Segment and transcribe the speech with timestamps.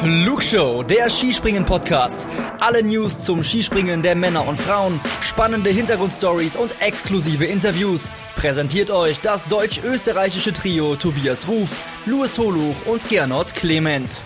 [0.00, 2.28] Flugshow, der Skispringen-Podcast.
[2.60, 8.08] Alle News zum Skispringen der Männer und Frauen, spannende Hintergrundstories und exklusive Interviews.
[8.36, 11.70] Präsentiert euch das deutsch-österreichische Trio Tobias Ruf,
[12.06, 14.22] Louis Holuch und Gernot Clement.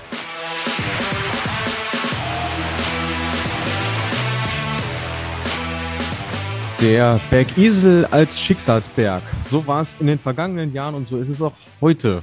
[6.82, 9.23] Der Berg Isel als Schicksalsberg.
[9.50, 12.23] So war es in den vergangenen Jahren und so ist es auch heute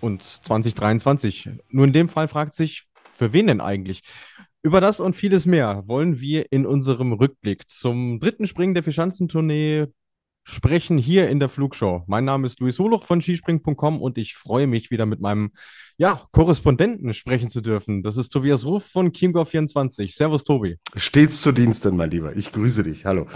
[0.00, 1.50] und 2023.
[1.68, 2.86] Nur in dem Fall fragt sich,
[3.20, 4.00] für wen denn eigentlich?
[4.62, 9.88] Über das und vieles mehr wollen wir in unserem Rückblick zum dritten Springen der Vierschanzentournee
[10.42, 12.02] sprechen hier in der Flugshow.
[12.06, 15.50] Mein Name ist Luis Holoch von skispringen.com und ich freue mich wieder mit meinem
[15.98, 18.02] ja, Korrespondenten sprechen zu dürfen.
[18.02, 20.16] Das ist Tobias Ruf von Chiemgau24.
[20.16, 20.78] Servus, Tobi.
[20.96, 22.34] Stets zu Diensten, mein Lieber.
[22.36, 23.04] Ich grüße dich.
[23.04, 23.26] Hallo.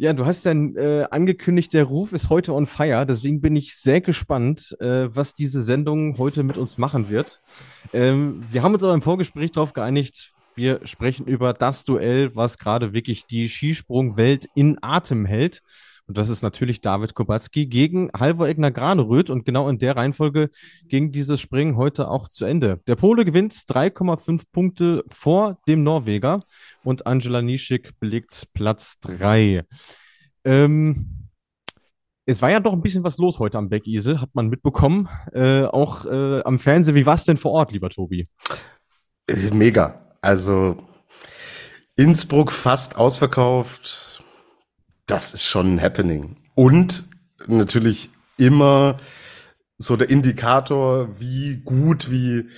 [0.00, 3.04] Ja, du hast dann äh, angekündigt, der Ruf ist heute on fire.
[3.04, 7.42] Deswegen bin ich sehr gespannt, äh, was diese Sendung heute mit uns machen wird.
[7.92, 12.56] Ähm, wir haben uns aber im Vorgespräch darauf geeinigt, wir sprechen über das Duell, was
[12.56, 15.60] gerade wirklich die Skisprungwelt in Atem hält.
[16.10, 19.30] Und das ist natürlich David Kubacki gegen Halvor Egner Graneröd.
[19.30, 20.50] Und genau in der Reihenfolge
[20.88, 22.80] ging dieses Springen heute auch zu Ende.
[22.88, 26.42] Der Pole gewinnt 3,5 Punkte vor dem Norweger
[26.82, 29.62] und Angela Nischik belegt Platz 3.
[30.42, 31.28] Ähm,
[32.26, 35.08] es war ja doch ein bisschen was los heute am Beckisel, hat man mitbekommen.
[35.32, 36.96] Äh, auch äh, am Fernsehen.
[36.96, 38.26] Wie war es denn vor Ort, lieber Tobi?
[39.28, 40.16] Äh, mega.
[40.22, 40.76] Also
[41.94, 44.19] Innsbruck fast ausverkauft
[45.10, 46.36] das ist schon ein Happening.
[46.54, 47.04] Und
[47.46, 48.96] natürlich immer
[49.76, 52.48] so der Indikator, wie gut, wie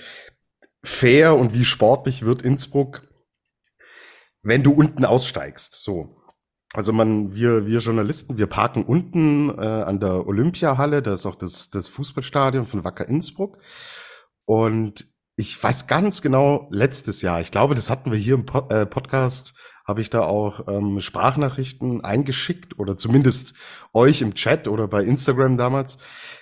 [0.83, 3.07] fair und wie sportlich wird Innsbruck,
[4.41, 5.81] wenn du unten aussteigst.
[5.81, 6.17] So.
[6.73, 11.35] Also man, wir, wir Journalisten, wir parken unten äh, an der Olympiahalle, da ist auch
[11.35, 13.57] das, das Fußballstadion von Wacker Innsbruck.
[14.45, 18.71] Und ich weiß ganz genau, letztes Jahr, ich glaube, das hatten wir hier im Pod
[18.71, 19.53] äh, Podcast
[19.83, 23.53] habe ich da auch ähm, Sprachnachrichten eingeschickt oder zumindest
[23.93, 25.97] euch im Chat oder bei Instagram damals.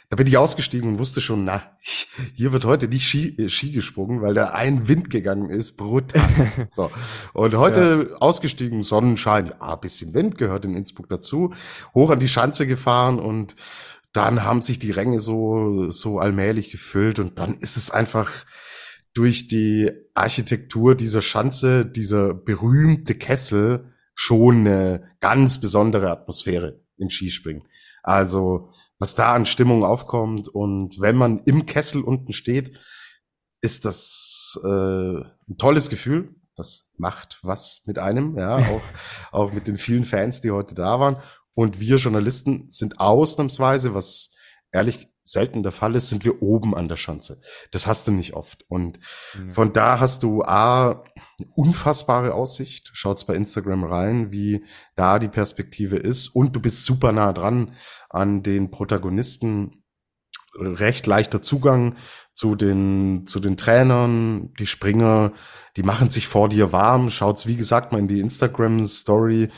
[0.09, 1.63] Da bin ich ausgestiegen und wusste schon, na,
[2.35, 6.21] hier wird heute nicht Ski, äh, Ski gesprungen, weil da ein Wind gegangen ist, brutal.
[6.67, 6.91] so.
[7.33, 8.17] Und heute ja.
[8.17, 11.53] ausgestiegen, Sonnenschein, ah, bisschen Wind gehört in Innsbruck dazu,
[11.95, 13.55] hoch an die Schanze gefahren und
[14.13, 18.29] dann haben sich die Ränge so, so allmählich gefüllt und dann ist es einfach,
[19.13, 27.63] durch die Architektur dieser Schanze, dieser berühmte Kessel schon eine ganz besondere Atmosphäre im Skispringen.
[28.03, 32.77] Also was da an Stimmung aufkommt und wenn man im Kessel unten steht,
[33.61, 36.35] ist das äh, ein tolles Gefühl.
[36.55, 38.81] Das macht was mit einem, ja, auch,
[39.31, 41.17] auch mit den vielen Fans, die heute da waren.
[41.53, 44.33] Und wir Journalisten sind ausnahmsweise, was
[44.71, 47.41] ehrlich selten der Fall ist, sind wir oben an der Schanze.
[47.71, 48.65] Das hast du nicht oft.
[48.67, 48.99] Und
[49.37, 49.51] mhm.
[49.51, 51.03] von da hast du A,
[51.55, 52.89] unfassbare Aussicht.
[52.93, 54.65] Schaut's bei Instagram rein, wie
[54.95, 56.29] da die Perspektive ist.
[56.29, 57.73] Und du bist super nah dran
[58.09, 59.83] an den Protagonisten.
[60.53, 61.95] Recht leichter Zugang
[62.33, 65.31] zu den, zu den Trainern, die Springer,
[65.77, 67.09] die machen sich vor dir warm.
[67.09, 69.49] Schaut's, wie gesagt, mal in die Instagram Story.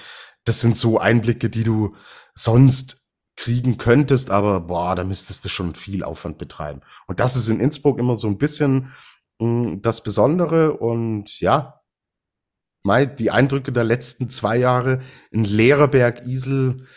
[0.43, 1.95] Das sind so Einblicke, die du
[2.35, 3.02] sonst
[3.35, 6.81] kriegen könntest, aber boah, da müsstest du schon viel Aufwand betreiben.
[7.07, 8.93] Und das ist in Innsbruck immer so ein bisschen
[9.39, 11.81] mh, hm, das Besondere und ja,
[12.83, 14.99] mal die Eindrücke der letzten zwei Jahre,
[15.33, 16.87] ein leerer Bergisel,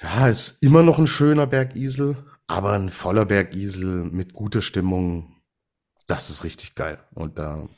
[0.00, 5.42] ja, ist immer noch ein schöner Bergisel, aber ein voller Bergisel mit guter Stimmung,
[6.06, 7.02] das ist richtig geil.
[7.14, 7.68] Und da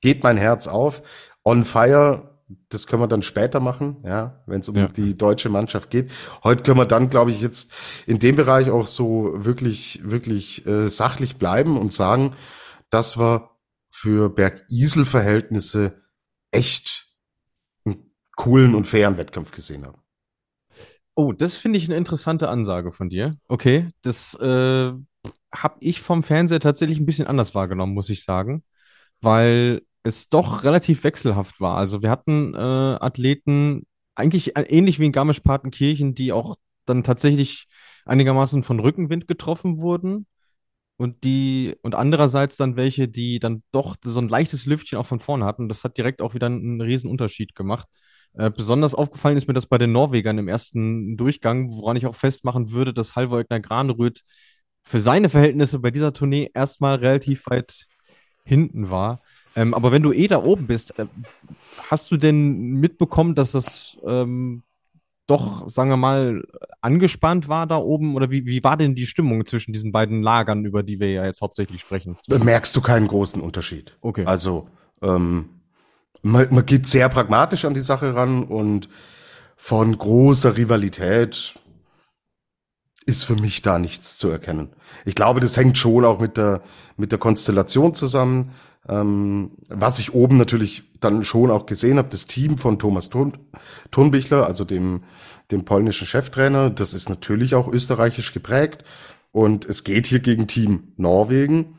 [0.00, 1.02] geht mein Herz auf.
[1.44, 2.33] On Fire
[2.68, 4.86] das können wir dann später machen, ja, wenn es um ja.
[4.88, 6.10] die deutsche Mannschaft geht.
[6.42, 7.72] Heute können wir dann, glaube ich, jetzt
[8.06, 12.32] in dem Bereich auch so wirklich, wirklich äh, sachlich bleiben und sagen,
[12.90, 13.50] dass wir
[13.88, 16.02] für Bergisel-Verhältnisse
[16.50, 17.06] echt
[17.84, 20.02] einen coolen und fairen Wettkampf gesehen haben.
[21.14, 23.36] Oh, das finde ich eine interessante Ansage von dir.
[23.48, 24.92] Okay, das äh,
[25.54, 28.64] habe ich vom Fernseher tatsächlich ein bisschen anders wahrgenommen, muss ich sagen,
[29.20, 31.76] weil es doch relativ wechselhaft war.
[31.78, 37.66] Also wir hatten äh, Athleten, eigentlich ähnlich wie in Garmisch-Partenkirchen, die auch dann tatsächlich
[38.04, 40.26] einigermaßen von Rückenwind getroffen wurden.
[40.96, 45.18] Und die, und andererseits dann welche, die dann doch so ein leichtes Lüftchen auch von
[45.18, 45.68] vorne hatten.
[45.68, 47.88] Das hat direkt auch wieder einen riesen Unterschied gemacht.
[48.34, 52.14] Äh, besonders aufgefallen ist mir das bei den Norwegern im ersten Durchgang, woran ich auch
[52.14, 54.20] festmachen würde, dass Halvor Egner Graneröd
[54.84, 57.86] für seine Verhältnisse bei dieser Tournee erstmal relativ weit
[58.44, 59.22] hinten war.
[59.56, 61.06] Ähm, aber wenn du eh da oben bist, äh,
[61.90, 64.62] hast du denn mitbekommen, dass das ähm,
[65.26, 66.42] doch, sagen wir mal,
[66.80, 68.14] angespannt war da oben?
[68.14, 71.24] Oder wie, wie war denn die Stimmung zwischen diesen beiden Lagern, über die wir ja
[71.24, 72.16] jetzt hauptsächlich sprechen?
[72.28, 73.96] Merkst du keinen großen Unterschied.
[74.00, 74.24] Okay.
[74.26, 74.68] Also,
[75.02, 75.48] ähm,
[76.22, 78.88] man, man geht sehr pragmatisch an die Sache ran und
[79.56, 81.54] von großer Rivalität
[83.06, 84.70] ist für mich da nichts zu erkennen.
[85.04, 86.62] Ich glaube, das hängt schon auch mit der,
[86.96, 88.52] mit der Konstellation zusammen.
[88.88, 93.36] Ähm, was ich oben natürlich dann schon auch gesehen habe, das Team von Thomas Thun,
[93.90, 95.04] Thunbichler, also dem,
[95.50, 98.84] dem polnischen Cheftrainer, das ist natürlich auch österreichisch geprägt.
[99.32, 101.78] Und es geht hier gegen Team Norwegen,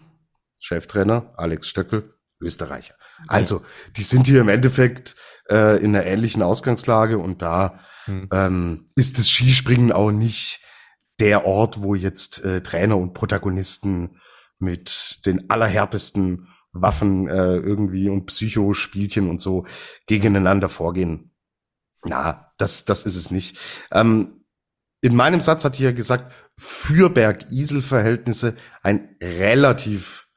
[0.59, 2.95] Cheftrainer Alex Stöckel, Österreicher.
[3.27, 3.63] Also,
[3.95, 5.15] die sind hier im Endeffekt
[5.49, 8.27] äh, in einer ähnlichen Ausgangslage und da hm.
[8.31, 10.59] ähm, ist das Skispringen auch nicht
[11.19, 14.19] der Ort, wo jetzt äh, Trainer und Protagonisten
[14.59, 19.65] mit den allerhärtesten Waffen äh, irgendwie und Psychospielchen und so
[20.07, 21.31] gegeneinander vorgehen.
[22.03, 23.57] Na, das, das ist es nicht.
[23.91, 24.45] Ähm,
[25.01, 30.27] in meinem Satz hatte ich ja gesagt, für Berg-Isel-Verhältnisse ein relativ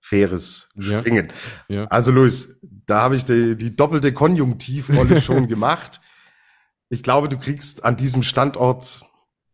[0.00, 1.32] faires Springen.
[1.68, 1.84] Ja, ja.
[1.86, 6.00] Also Luis, da habe ich die, die doppelte Konjunktivrolle schon gemacht.
[6.88, 9.04] Ich glaube, du kriegst an diesem Standort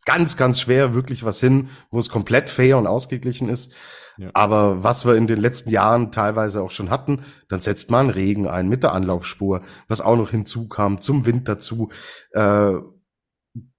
[0.05, 3.73] ganz, ganz schwer wirklich was hin, wo es komplett fair und ausgeglichen ist.
[4.17, 4.29] Ja.
[4.33, 8.47] Aber was wir in den letzten Jahren teilweise auch schon hatten, dann setzt man Regen
[8.47, 11.89] ein mit der Anlaufspur, was auch noch hinzukam, zum Wind dazu.
[12.31, 12.73] Äh,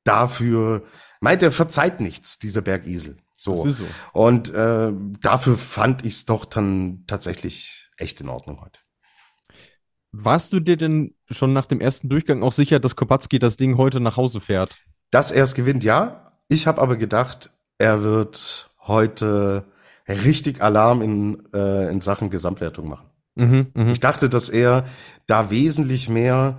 [0.03, 0.85] dafür,
[1.21, 3.19] meint er, verzeiht nichts, dieser Bergisel.
[3.37, 3.67] So.
[3.69, 3.85] so.
[4.13, 8.81] Und äh, dafür fand ich es doch dann tatsächlich echt in Ordnung heute.
[10.13, 13.77] Warst du dir denn schon nach dem ersten Durchgang auch sicher, dass Kopatski das Ding
[13.77, 14.81] heute nach Hause fährt?
[15.15, 16.25] Dass er es gewinnt, ja.
[16.49, 19.65] Ich habe aber gedacht, er wird heute
[20.09, 23.07] richtig Alarm in, äh, in Sachen Gesamtwertung machen.
[23.37, 23.93] Mhm, mh.
[23.93, 24.87] Ich dachte, dass er
[25.29, 26.59] da wesentlich mehr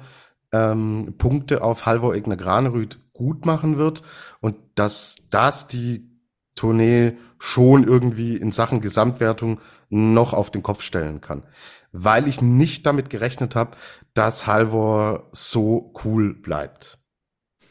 [0.53, 4.03] ähm, Punkte auf Halvor Egner Granerüth gut machen wird
[4.39, 6.09] und dass das die
[6.55, 9.59] Tournee schon irgendwie in Sachen Gesamtwertung
[9.89, 11.43] noch auf den Kopf stellen kann.
[11.91, 13.75] Weil ich nicht damit gerechnet habe,
[14.13, 16.99] dass Halvor so cool bleibt.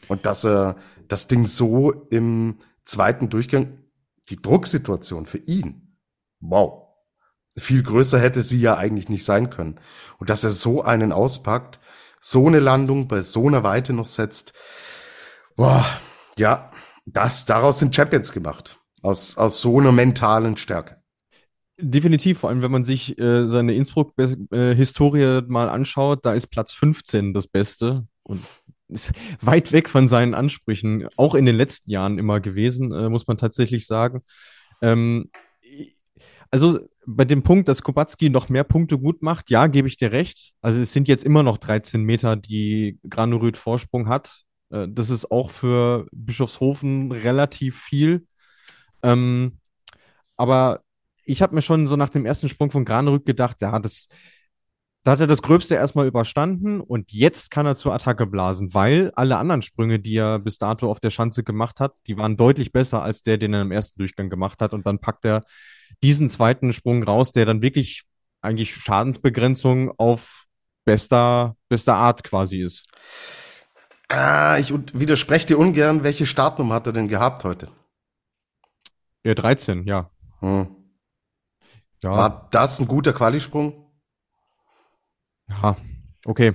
[0.07, 3.79] Und dass er das Ding so im zweiten Durchgang,
[4.29, 5.97] die Drucksituation für ihn,
[6.39, 6.85] wow,
[7.57, 9.79] viel größer hätte sie ja eigentlich nicht sein können.
[10.17, 11.79] Und dass er so einen auspackt,
[12.19, 14.53] so eine Landung bei so einer Weite noch setzt,
[15.55, 15.85] boah,
[16.37, 16.71] ja,
[17.05, 18.79] das, daraus sind Champions gemacht.
[19.01, 21.01] Aus, aus so einer mentalen Stärke.
[21.79, 26.71] Definitiv, vor allem wenn man sich äh, seine Innsbruck-Historie äh, mal anschaut, da ist Platz
[26.73, 28.07] 15 das Beste.
[28.23, 28.41] Und
[28.87, 29.11] ist
[29.41, 33.37] weit weg von seinen Ansprüchen, auch in den letzten Jahren immer gewesen, äh, muss man
[33.37, 34.23] tatsächlich sagen.
[34.81, 35.29] Ähm,
[36.51, 40.11] also bei dem Punkt, dass Kubacki noch mehr Punkte gut macht, ja, gebe ich dir
[40.11, 40.53] recht.
[40.61, 44.43] Also es sind jetzt immer noch 13 Meter, die Granerüth Vorsprung hat.
[44.69, 48.27] Äh, das ist auch für Bischofshofen relativ viel.
[49.03, 49.59] Ähm,
[50.37, 50.81] aber
[51.25, 54.07] ich habe mir schon so nach dem ersten Sprung von Granerüth gedacht, ja, das,
[55.05, 59.11] da hat er das Gröbste erstmal überstanden und jetzt kann er zur Attacke blasen, weil
[59.15, 62.71] alle anderen Sprünge, die er bis dato auf der Schanze gemacht hat, die waren deutlich
[62.71, 64.73] besser als der, den er im ersten Durchgang gemacht hat.
[64.73, 65.43] Und dann packt er
[66.01, 68.01] diesen zweiten Sprung raus, der dann wirklich
[68.41, 70.47] eigentlich Schadensbegrenzung auf
[70.85, 72.87] bester, bester Art quasi ist.
[74.07, 76.03] Ah, ich widerspreche dir ungern.
[76.03, 77.67] Welche Startnummer hat er denn gehabt heute?
[79.23, 80.09] Ja, 13, ja.
[80.39, 80.67] Hm.
[82.03, 82.09] ja.
[82.09, 83.84] War das ein guter Qualisprung?
[85.49, 85.77] Ja,
[86.25, 86.53] okay.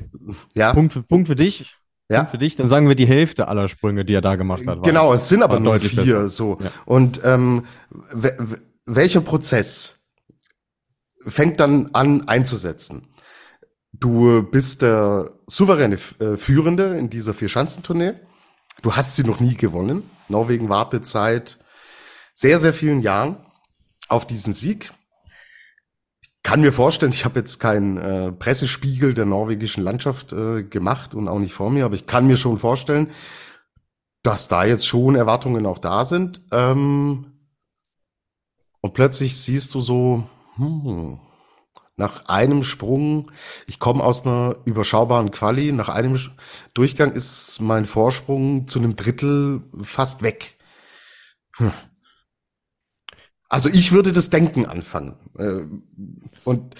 [0.54, 0.72] Ja.
[0.72, 1.76] Punkt, für, Punkt für dich.
[2.08, 2.18] Ja.
[2.18, 2.56] Punkt für dich.
[2.56, 4.82] Dann sagen wir die Hälfte aller Sprünge, die er da gemacht hat.
[4.82, 6.02] Genau, es sind aber nur vier.
[6.02, 6.28] Besser.
[6.28, 6.58] So.
[6.60, 6.70] Ja.
[6.86, 7.64] Und ähm,
[8.84, 10.08] welcher Prozess
[11.26, 13.08] fängt dann an einzusetzen?
[13.92, 18.14] Du bist der souveräne äh, Führende in dieser Vier-Schanzentournee.
[18.82, 20.08] Du hast sie noch nie gewonnen.
[20.28, 21.58] Norwegen wartet seit
[22.32, 23.36] sehr, sehr vielen Jahren
[24.08, 24.92] auf diesen Sieg
[26.42, 31.28] kann mir vorstellen, ich habe jetzt keinen äh, Pressespiegel der norwegischen Landschaft äh, gemacht und
[31.28, 33.10] auch nicht vor mir, aber ich kann mir schon vorstellen,
[34.22, 36.42] dass da jetzt schon Erwartungen auch da sind.
[36.52, 37.26] Ähm,
[38.80, 40.24] und plötzlich siehst du so,
[40.56, 41.20] hm,
[41.96, 43.30] nach einem Sprung,
[43.66, 46.18] ich komme aus einer überschaubaren Quali, nach einem
[46.72, 50.56] Durchgang ist mein Vorsprung zu einem Drittel fast weg.
[51.56, 51.72] Hm.
[53.50, 55.16] Also ich würde das Denken anfangen.
[55.36, 55.64] Äh,
[56.44, 56.74] und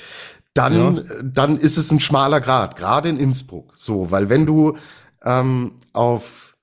[0.54, 1.22] dann, ja.
[1.22, 3.76] dann ist es ein schmaler Grad, gerade in Innsbruck.
[3.76, 4.78] So, weil wenn du
[5.22, 6.56] ähm, auf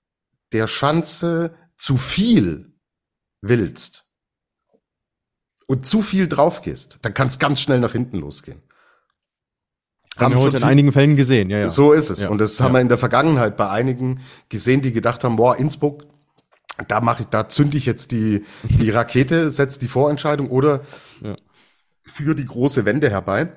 [0.53, 2.73] der Schanze zu viel
[3.41, 4.05] willst
[5.67, 8.61] und zu viel drauf gehst, dann kann es ganz schnell nach hinten losgehen.
[10.17, 11.49] haben wir heute in einigen Fällen gesehen.
[11.49, 11.67] Ja, ja.
[11.67, 12.23] So ist es.
[12.23, 12.29] Ja.
[12.29, 16.05] Und das haben wir in der Vergangenheit bei einigen gesehen, die gedacht haben, boah, Innsbruck,
[16.87, 20.81] da mache ich, da zünde ich jetzt die, die Rakete, setze die Vorentscheidung oder
[21.21, 21.35] ja.
[22.03, 23.51] für die große Wende herbei.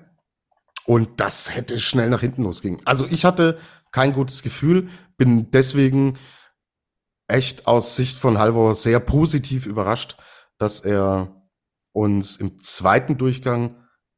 [0.87, 2.81] Und das hätte schnell nach hinten losgehen.
[2.85, 3.59] Also ich hatte
[3.93, 6.19] kein gutes Gefühl, bin deswegen
[7.29, 10.17] echt aus Sicht von Halvor sehr positiv überrascht,
[10.59, 11.47] dass er
[11.93, 13.77] uns im zweiten Durchgang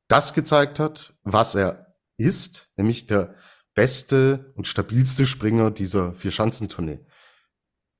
[0.09, 3.35] das gezeigt hat, was er ist, nämlich der
[3.75, 7.01] beste und stabilste Springer dieser Vier-Schanzentournee.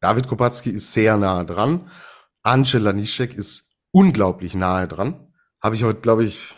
[0.03, 1.89] David Kubacki ist sehr nahe dran.
[2.43, 5.33] Angela Nischek ist unglaublich nahe dran.
[5.63, 6.55] Habe ich heute, glaube ich,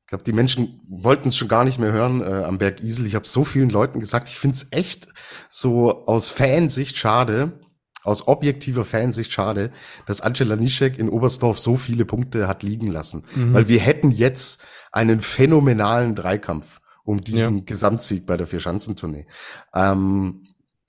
[0.00, 3.06] ich glaube, die Menschen wollten es schon gar nicht mehr hören äh, am Berg Isel.
[3.06, 5.08] Ich habe so vielen Leuten gesagt, ich finde es echt
[5.50, 7.60] so aus Fansicht schade,
[8.04, 9.70] aus objektiver Fansicht schade,
[10.06, 13.24] dass Angela Nischek in Oberstdorf so viele Punkte hat liegen lassen.
[13.34, 13.52] Mhm.
[13.52, 14.62] Weil wir hätten jetzt
[14.92, 17.64] einen phänomenalen Dreikampf um diesen ja.
[17.66, 19.26] Gesamtsieg bei der Vierschanzentournee.
[19.74, 20.46] Ähm,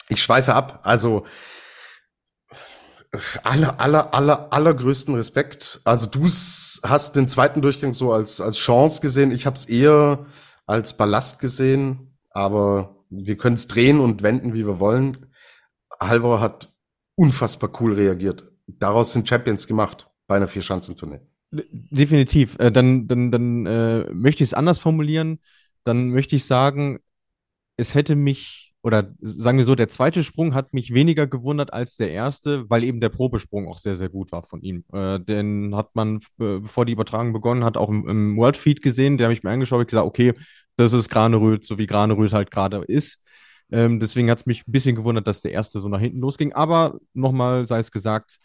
[0.08, 0.80] ich schweife ab.
[0.84, 1.25] Also
[3.43, 5.82] aller, aller, aller, allergrößten Respekt.
[5.84, 9.32] Also du hast den zweiten Durchgang so als, als Chance gesehen.
[9.32, 10.25] Ich habe es eher
[10.65, 15.27] als Ballast gesehen, aber wir können es drehen und wenden, wie wir wollen.
[16.00, 16.74] Halvor hat
[17.15, 18.51] unfassbar cool reagiert.
[18.65, 21.22] Daraus sind Champions gemacht bei einer Vierschanzentournee.
[21.51, 22.58] Definitiv.
[22.58, 25.39] Äh, dann dann, dann äh, möchte ich es anders formulieren.
[25.84, 27.00] Dann möchte ich sagen,
[27.77, 31.96] es hätte mich oder sagen wir so, der zweite Sprung hat mich weniger gewundert als
[31.96, 34.84] der erste, weil eben der Probesprung auch sehr, sehr gut war von ihm.
[34.92, 39.18] Äh, den hat man, äh, bevor die Übertragung begonnen hat, auch im, im Worldfeed gesehen.
[39.18, 40.34] Der habe ich mir angeschaut und gesagt, okay,
[40.75, 43.24] das ist Graneröd, so wie Graneröd halt gerade ist.
[43.72, 46.52] Ähm, deswegen hat es mich ein bisschen gewundert, dass der erste so nach hinten losging.
[46.54, 48.38] Aber nochmal sei es gesagt,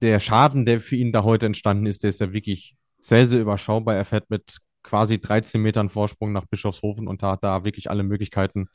[0.00, 3.40] der Schaden, der für ihn da heute entstanden ist, der ist ja wirklich sehr, sehr
[3.40, 3.96] überschaubar.
[3.96, 8.68] Er fährt mit quasi 13 Metern Vorsprung nach Bischofshofen und hat da wirklich alle Möglichkeiten,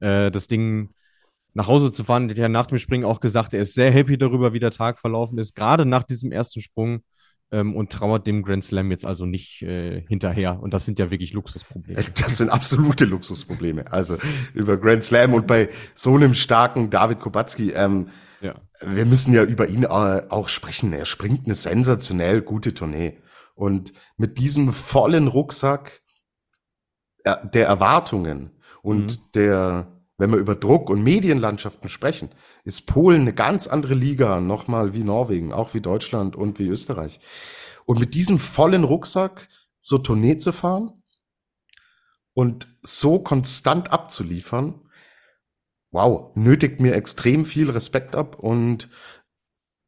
[0.00, 0.90] äh, das Ding
[1.54, 2.28] nach Hause zu fahren.
[2.28, 4.70] Der hat ja nach dem Springen auch gesagt, er ist sehr happy darüber, wie der
[4.70, 7.02] Tag verlaufen ist, gerade nach diesem ersten Sprung
[7.52, 10.60] ähm, und trauert dem Grand Slam jetzt also nicht äh, hinterher.
[10.60, 12.00] Und das sind ja wirklich Luxusprobleme.
[12.20, 13.90] Das sind absolute Luxusprobleme.
[13.92, 14.18] Also
[14.54, 18.08] über Grand Slam und bei so einem starken David Kubacki, ähm,
[18.40, 18.54] ja.
[18.80, 20.92] wir müssen ja über ihn äh, auch sprechen.
[20.92, 23.18] Er springt eine sensationell gute Tournee.
[23.54, 26.00] Und mit diesem vollen Rucksack
[27.24, 29.32] äh, der Erwartungen und mhm.
[29.34, 29.86] der,
[30.18, 32.30] wenn wir über Druck und Medienlandschaften sprechen,
[32.64, 37.20] ist Polen eine ganz andere Liga, nochmal wie Norwegen, auch wie Deutschland und wie Österreich.
[37.86, 39.48] Und mit diesem vollen Rucksack
[39.80, 41.02] zur Tournee zu fahren
[42.34, 44.80] und so konstant abzuliefern,
[45.90, 48.88] wow, nötigt mir extrem viel Respekt ab und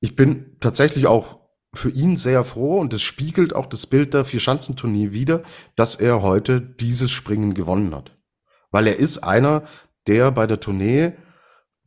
[0.00, 1.40] ich bin tatsächlich auch
[1.74, 5.42] für ihn sehr froh und es spiegelt auch das Bild der Vierschanzentournee wieder,
[5.76, 8.18] dass er heute dieses Springen gewonnen hat
[8.72, 9.62] weil er ist einer,
[10.08, 11.12] der bei der Tournee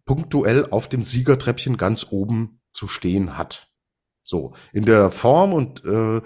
[0.06, 3.68] punktuell auf dem Siegertreppchen ganz oben zu stehen hat.
[4.24, 6.22] So, in der Form und äh,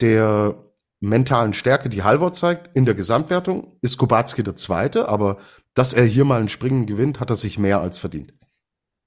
[0.00, 5.38] der mentalen Stärke, die Halvor zeigt, in der Gesamtwertung ist Kubacki der Zweite, aber
[5.74, 8.32] dass er hier mal ein Springen gewinnt, hat er sich mehr als verdient.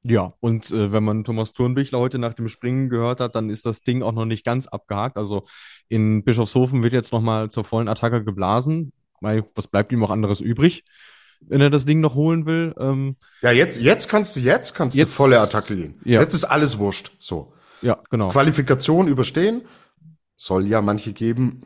[0.04, 3.66] Ja, und äh, wenn man Thomas Thurnbichler heute nach dem Springen gehört hat, dann ist
[3.66, 5.18] das Ding auch noch nicht ganz abgehakt.
[5.18, 5.46] Also
[5.88, 10.84] in Bischofshofen wird jetzt nochmal zur vollen Attacke geblasen was bleibt ihm auch anderes übrig,
[11.42, 12.74] wenn er das Ding noch holen will?
[12.80, 16.00] Ähm, ja, jetzt, jetzt kannst du, jetzt kannst jetzt, du volle Attacke gehen.
[16.04, 16.22] Ja.
[16.22, 17.12] Jetzt ist alles wurscht.
[17.20, 17.54] So.
[17.82, 18.30] Ja, genau.
[18.30, 19.62] Qualifikation überstehen.
[20.38, 21.62] Soll ja manche geben,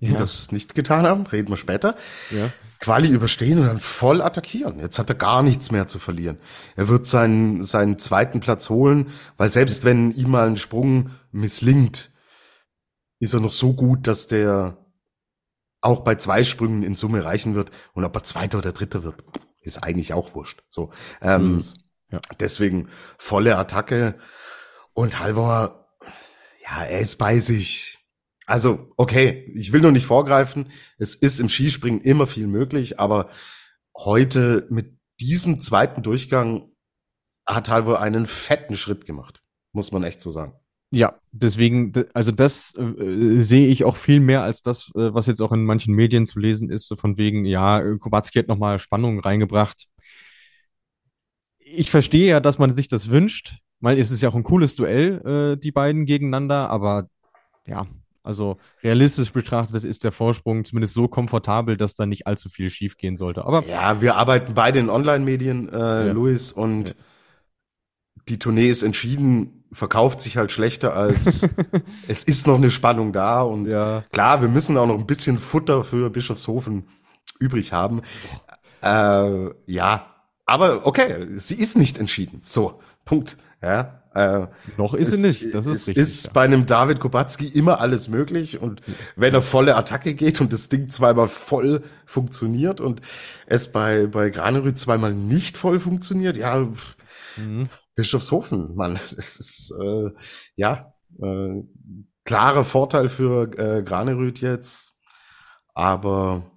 [0.00, 0.18] die ja.
[0.18, 1.26] das nicht getan haben.
[1.26, 1.96] Reden wir später.
[2.30, 2.50] Ja.
[2.80, 4.78] Quali überstehen und dann voll attackieren.
[4.78, 6.38] Jetzt hat er gar nichts mehr zu verlieren.
[6.76, 12.10] Er wird seinen, seinen zweiten Platz holen, weil selbst wenn ihm mal ein Sprung misslingt,
[13.18, 14.76] ist er noch so gut, dass der
[15.80, 17.70] auch bei zwei Sprüngen in Summe reichen wird.
[17.94, 19.24] Und ob er Zweiter oder Dritter wird,
[19.60, 20.62] ist eigentlich auch wurscht.
[20.68, 21.64] So, ähm,
[22.10, 22.20] ja.
[22.40, 24.18] deswegen volle Attacke
[24.92, 25.88] und Halvor,
[26.62, 27.98] ja, er ist bei sich.
[28.46, 30.72] Also, okay, ich will nur nicht vorgreifen.
[30.96, 33.30] Es ist im Skispringen immer viel möglich, aber
[33.94, 36.72] heute mit diesem zweiten Durchgang
[37.46, 39.42] hat Halvor einen fetten Schritt gemacht.
[39.72, 40.58] Muss man echt so sagen.
[40.90, 45.42] Ja, deswegen, also das äh, sehe ich auch viel mehr als das, äh, was jetzt
[45.42, 49.20] auch in manchen Medien zu lesen ist, so von wegen, ja, Kubacki hat nochmal Spannung
[49.20, 49.86] reingebracht.
[51.58, 54.76] Ich verstehe ja, dass man sich das wünscht, weil es ist ja auch ein cooles
[54.76, 57.08] Duell, äh, die beiden gegeneinander, aber
[57.66, 57.86] ja,
[58.22, 63.18] also realistisch betrachtet ist der Vorsprung zumindest so komfortabel, dass da nicht allzu viel schiefgehen
[63.18, 63.44] sollte.
[63.44, 66.12] Aber ja, wir arbeiten beide in Online-Medien, äh, ja.
[66.12, 66.94] Luis, und ja.
[68.28, 71.46] Die Tournee ist entschieden verkauft sich halt schlechter als
[72.08, 74.02] es ist noch eine Spannung da und ja.
[74.12, 76.88] klar, wir müssen auch noch ein bisschen Futter für Bischofshofen
[77.38, 78.02] übrig haben.
[78.82, 80.14] Äh, ja,
[80.46, 82.42] aber okay, sie ist nicht entschieden.
[82.46, 83.36] So, Punkt.
[83.62, 85.54] Ja, äh, Noch ist es, sie nicht.
[85.54, 86.30] Das ist es richtig, ist ja.
[86.32, 88.82] bei einem David Kubacki immer alles möglich und
[89.16, 93.02] wenn er volle Attacke geht und das Ding zweimal voll funktioniert und
[93.46, 96.68] es bei bei Granerüth zweimal nicht voll funktioniert, ja,
[97.36, 97.68] mhm.
[97.98, 100.10] Bischofshofen, Mann, es ist äh,
[100.54, 101.62] ja äh,
[102.24, 104.94] klarer Vorteil für äh, Granerüth jetzt,
[105.74, 106.48] aber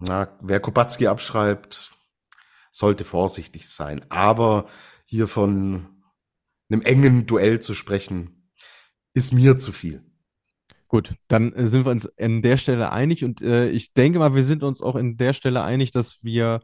[0.00, 1.92] na, wer Kubacki abschreibt,
[2.72, 4.04] sollte vorsichtig sein.
[4.08, 4.66] Aber
[5.04, 5.86] hier von
[6.68, 8.50] einem engen Duell zu sprechen,
[9.14, 10.02] ist mir zu viel.
[10.88, 14.34] Gut, dann äh, sind wir uns an der Stelle einig und äh, ich denke mal,
[14.34, 16.62] wir sind uns auch in der Stelle einig, dass wir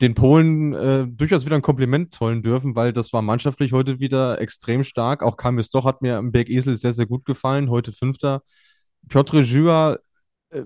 [0.00, 4.40] den Polen äh, durchaus wieder ein Kompliment zollen dürfen, weil das war mannschaftlich heute wieder
[4.40, 5.22] extrem stark.
[5.22, 8.42] Auch Kamil Stoch hat mir am Bergesel sehr, sehr gut gefallen, heute Fünfter.
[9.08, 9.98] Piotr Jua
[10.50, 10.64] äh,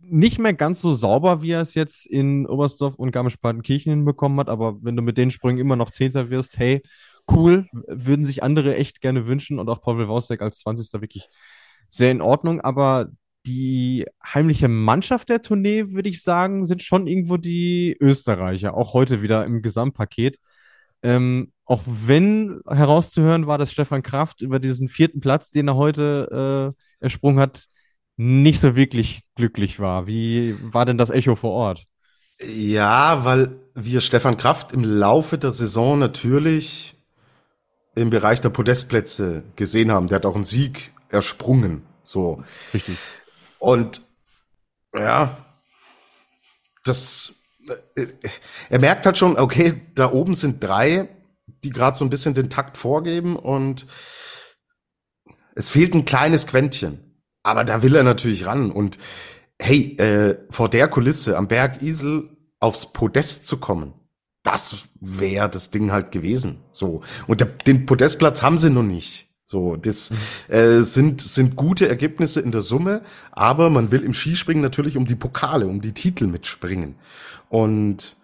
[0.00, 4.48] nicht mehr ganz so sauber, wie er es jetzt in Oberstdorf und Garmisch-Partenkirchen hinbekommen hat,
[4.48, 6.82] aber wenn du mit den Sprüngen immer noch Zehnter wirst, hey,
[7.30, 11.00] cool, würden sich andere echt gerne wünschen und auch Pavel Wausek als 20.
[11.00, 11.28] wirklich
[11.88, 13.08] sehr in Ordnung, aber
[13.46, 19.22] die heimliche Mannschaft der Tournee, würde ich sagen, sind schon irgendwo die Österreicher, auch heute
[19.22, 20.38] wieder im Gesamtpaket.
[21.02, 26.74] Ähm, auch wenn herauszuhören war, dass Stefan Kraft über diesen vierten Platz, den er heute
[27.00, 27.66] äh, ersprungen hat,
[28.16, 30.06] nicht so wirklich glücklich war.
[30.06, 31.84] Wie war denn das Echo vor Ort?
[32.40, 36.96] Ja, weil wir Stefan Kraft im Laufe der Saison natürlich
[37.94, 40.08] im Bereich der Podestplätze gesehen haben.
[40.08, 41.82] Der hat auch einen Sieg ersprungen.
[42.04, 42.42] So.
[42.72, 42.96] Richtig.
[43.66, 44.00] Und
[44.94, 45.44] ja,
[46.84, 47.34] das
[47.96, 48.06] äh,
[48.70, 51.08] er merkt halt schon, okay, da oben sind drei,
[51.64, 53.86] die gerade so ein bisschen den Takt vorgeben und
[55.56, 57.24] es fehlt ein kleines Quäntchen.
[57.42, 58.70] Aber da will er natürlich ran.
[58.70, 58.98] Und
[59.60, 63.94] hey, äh, vor der Kulisse am Berg Isel aufs Podest zu kommen,
[64.44, 66.62] das wäre das Ding halt gewesen.
[66.70, 67.02] So.
[67.26, 69.25] Und der, den Podestplatz haben sie noch nicht.
[69.48, 70.12] So, das
[70.48, 75.06] äh, sind, sind gute Ergebnisse in der Summe, aber man will im Skispringen natürlich um
[75.06, 76.96] die Pokale, um die Titel mitspringen.
[77.48, 78.16] Und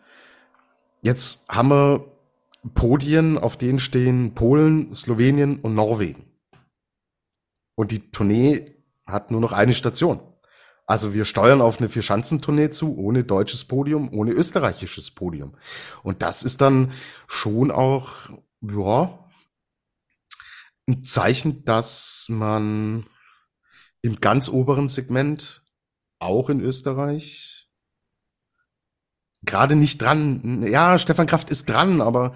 [1.00, 2.04] jetzt haben wir
[2.74, 6.24] Podien, auf denen stehen Polen, Slowenien und Norwegen.
[7.76, 8.74] Und die Tournee
[9.06, 10.18] hat nur noch eine Station.
[10.86, 15.54] Also wir steuern auf eine Vierschanzentournee zu, ohne deutsches Podium, ohne österreichisches Podium.
[16.02, 16.90] Und das ist dann
[17.28, 18.10] schon auch,
[18.60, 19.21] ja,
[20.88, 23.06] ein Zeichen, dass man
[24.02, 25.62] im ganz oberen Segment,
[26.18, 27.68] auch in Österreich,
[29.42, 32.34] gerade nicht dran, ja, Stefan Kraft ist dran, aber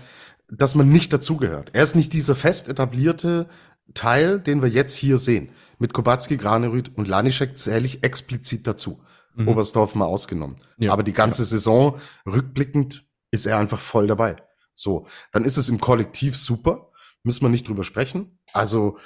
[0.48, 1.70] dass man nicht dazugehört.
[1.72, 3.48] Er ist nicht dieser fest etablierte
[3.94, 9.02] Teil, den wir jetzt hier sehen mit Kubacki, Granerüth und Lanischek zähle ich explizit dazu.
[9.34, 9.48] Mhm.
[9.48, 10.56] Oberstdorf mal ausgenommen.
[10.78, 10.92] Ja.
[10.92, 11.46] Aber die ganze ja.
[11.46, 14.36] Saison, rückblickend, ist er einfach voll dabei.
[14.74, 16.90] So, dann ist es im Kollektiv super.
[17.26, 18.38] Müssen wir nicht drüber sprechen.
[18.52, 18.98] Also,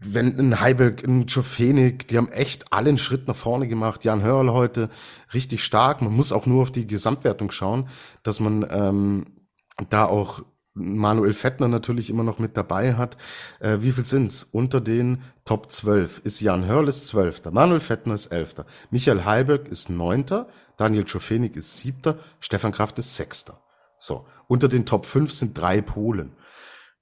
[0.00, 4.02] wenn ein Heiberg, ein Jofenik, die haben echt alle einen Schritt nach vorne gemacht.
[4.02, 4.90] Jan Hörl heute
[5.32, 6.02] richtig stark.
[6.02, 7.88] Man muss auch nur auf die Gesamtwertung schauen,
[8.24, 9.26] dass man ähm,
[9.90, 10.42] da auch
[10.74, 13.16] Manuel Fettner natürlich immer noch mit dabei hat.
[13.60, 14.42] Äh, wie viel sind's?
[14.42, 17.44] Unter den Top 12 ist Jan Hörl ist 12.
[17.52, 18.64] Manuel Fettner ist 11.
[18.90, 20.26] Michael Heiberg ist 9.
[20.76, 22.14] Daniel Czofenik ist 7.
[22.40, 23.52] Stefan Kraft ist 6.
[23.96, 24.26] So.
[24.48, 26.34] Unter den Top 5 sind drei Polen.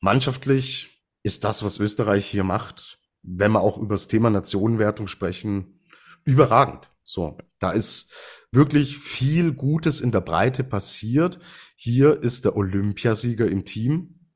[0.01, 5.81] Mannschaftlich ist das, was Österreich hier macht, wenn wir auch über das Thema Nationenwertung sprechen,
[6.25, 6.91] überragend.
[7.03, 7.39] So.
[7.59, 8.13] Da ist
[8.53, 11.39] wirklich viel Gutes in der Breite passiert.
[11.77, 14.29] Hier ist der Olympiasieger im Team.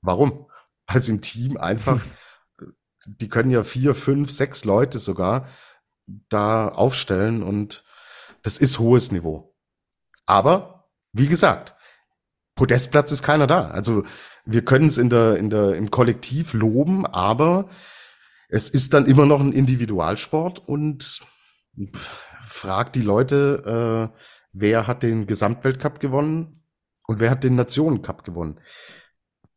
[0.00, 0.48] Warum?
[0.86, 2.02] Weil es im Team einfach,
[3.06, 5.48] die können ja vier, fünf, sechs Leute sogar
[6.28, 7.84] da aufstellen und
[8.42, 9.56] das ist hohes Niveau.
[10.24, 11.75] Aber, wie gesagt,
[12.56, 13.68] Podestplatz ist keiner da.
[13.68, 14.04] Also
[14.44, 17.68] wir können es in der, in der, im Kollektiv loben, aber
[18.48, 21.20] es ist dann immer noch ein Individualsport und
[22.46, 24.18] fragt die Leute, äh,
[24.52, 26.62] wer hat den Gesamtweltcup gewonnen
[27.06, 28.60] und wer hat den Nationencup gewonnen.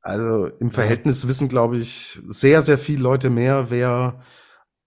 [0.02, 4.22] Also im Verhältnis wissen, glaube ich, sehr, sehr viele Leute mehr, wer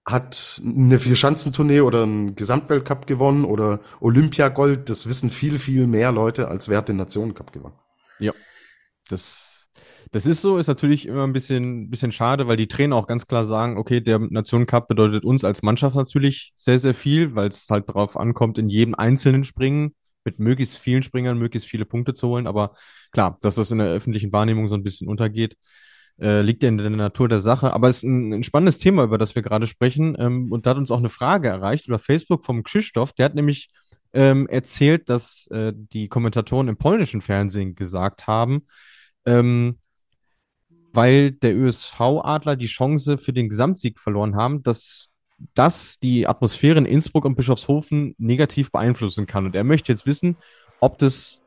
[0.04, 4.90] hat eine Vierschanzentournee oder einen Gesamtweltcup gewonnen oder Olympiagold.
[4.90, 7.76] Das wissen viel, viel mehr Leute, als wer hat den Nationencup gewonnen.
[8.22, 8.32] Ja,
[9.08, 9.70] das,
[10.12, 13.26] das ist so, ist natürlich immer ein bisschen, bisschen schade, weil die Trainer auch ganz
[13.26, 17.66] klar sagen, okay, der Nationencup bedeutet uns als Mannschaft natürlich sehr, sehr viel, weil es
[17.70, 22.28] halt darauf ankommt, in jedem einzelnen Springen mit möglichst vielen Springern möglichst viele Punkte zu
[22.28, 22.46] holen.
[22.46, 22.76] Aber
[23.10, 25.56] klar, dass das in der öffentlichen Wahrnehmung so ein bisschen untergeht,
[26.20, 27.72] Äh, liegt ja in der Natur der Sache.
[27.72, 30.14] Aber es ist ein, ein spannendes Thema, über das wir gerade sprechen.
[30.18, 33.12] Ähm, und da hat uns auch eine Frage erreicht über Facebook vom Krzysztof.
[33.14, 33.70] Der hat nämlich
[34.12, 38.66] ähm, erzählt, dass äh, die Kommentatoren im polnischen Fernsehen gesagt haben,
[39.26, 39.78] ähm,
[40.92, 45.08] weil der ÖSV-Adler die Chance für den Gesamtsieg verloren haben, dass
[45.54, 49.46] das die Atmosphäre in Innsbruck und Bischofshofen negativ beeinflussen kann.
[49.46, 50.36] Und er möchte jetzt wissen,
[50.80, 51.41] ob das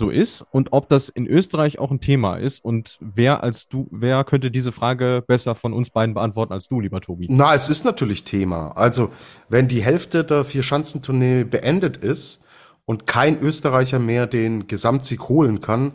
[0.00, 3.86] so ist und ob das in Österreich auch ein Thema ist und wer als du,
[3.92, 7.28] wer könnte diese Frage besser von uns beiden beantworten als du, lieber Tobi?
[7.30, 8.72] Na, es ist natürlich Thema.
[8.72, 9.12] Also,
[9.48, 12.42] wenn die Hälfte der Vier-Schanzentournee beendet ist
[12.84, 15.92] und kein Österreicher mehr den Gesamtsieg holen kann,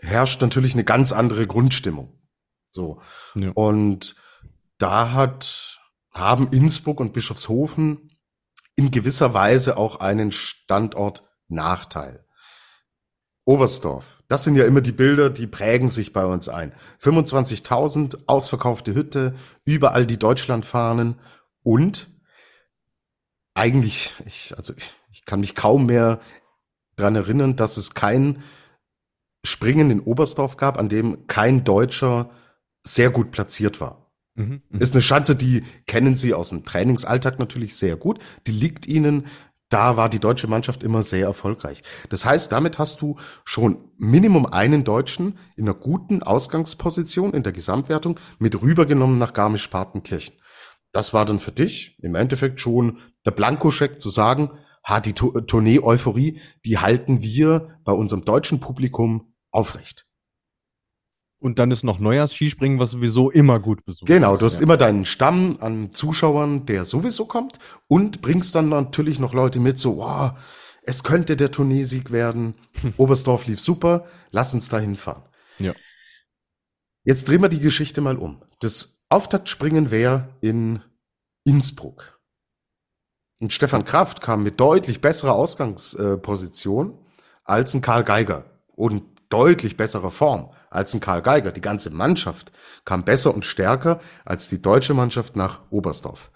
[0.00, 2.18] herrscht natürlich eine ganz andere Grundstimmung.
[2.70, 3.00] So.
[3.36, 3.52] Ja.
[3.54, 4.16] Und
[4.78, 5.78] da hat,
[6.12, 8.10] haben Innsbruck und Bischofshofen
[8.74, 12.24] in gewisser Weise auch einen Standortnachteil.
[13.44, 14.22] Oberstdorf.
[14.28, 16.72] Das sind ja immer die Bilder, die prägen sich bei uns ein.
[17.02, 21.16] 25.000 ausverkaufte Hütte, überall die Deutschlandfahnen
[21.62, 22.10] und
[23.54, 26.20] eigentlich, ich, also ich, ich kann mich kaum mehr
[26.96, 28.42] dran erinnern, dass es kein
[29.44, 32.30] Springen in Oberstdorf gab, an dem kein Deutscher
[32.84, 34.12] sehr gut platziert war.
[34.34, 38.18] Mhm, ist eine Schanze, die kennen Sie aus dem Trainingsalltag natürlich sehr gut.
[38.46, 39.26] Die liegt Ihnen
[39.72, 41.82] da war die deutsche Mannschaft immer sehr erfolgreich.
[42.10, 47.52] Das heißt, damit hast du schon Minimum einen Deutschen in einer guten Ausgangsposition in der
[47.52, 50.34] Gesamtwertung mit rübergenommen nach Garmisch-Partenkirchen.
[50.92, 54.50] Das war dann für dich im Endeffekt schon der Blankoscheck zu sagen,
[54.84, 60.06] ha, die Tournee-Euphorie, die halten wir bei unserem deutschen Publikum aufrecht.
[61.42, 64.62] Und dann ist noch Neujahrs-Skispringen, was sowieso immer gut besucht Genau, du hast ja.
[64.62, 69.76] immer deinen Stamm an Zuschauern, der sowieso kommt und bringst dann natürlich noch Leute mit,
[69.76, 70.38] so, wow,
[70.84, 72.54] es könnte der Tourneesieg werden.
[72.96, 75.24] Oberstdorf lief super, lass uns dahin fahren.
[75.58, 75.74] Ja.
[77.02, 78.44] Jetzt drehen wir die Geschichte mal um.
[78.60, 80.80] Das Auftaktspringen wäre in
[81.42, 82.20] Innsbruck.
[83.40, 86.96] Und Stefan Kraft kam mit deutlich besserer Ausgangsposition
[87.42, 88.44] als ein Karl Geiger
[88.76, 91.52] und deutlich besserer Form als ein Karl Geiger.
[91.52, 92.52] Die ganze Mannschaft
[92.84, 96.30] kam besser und stärker als die deutsche Mannschaft nach Oberstdorf.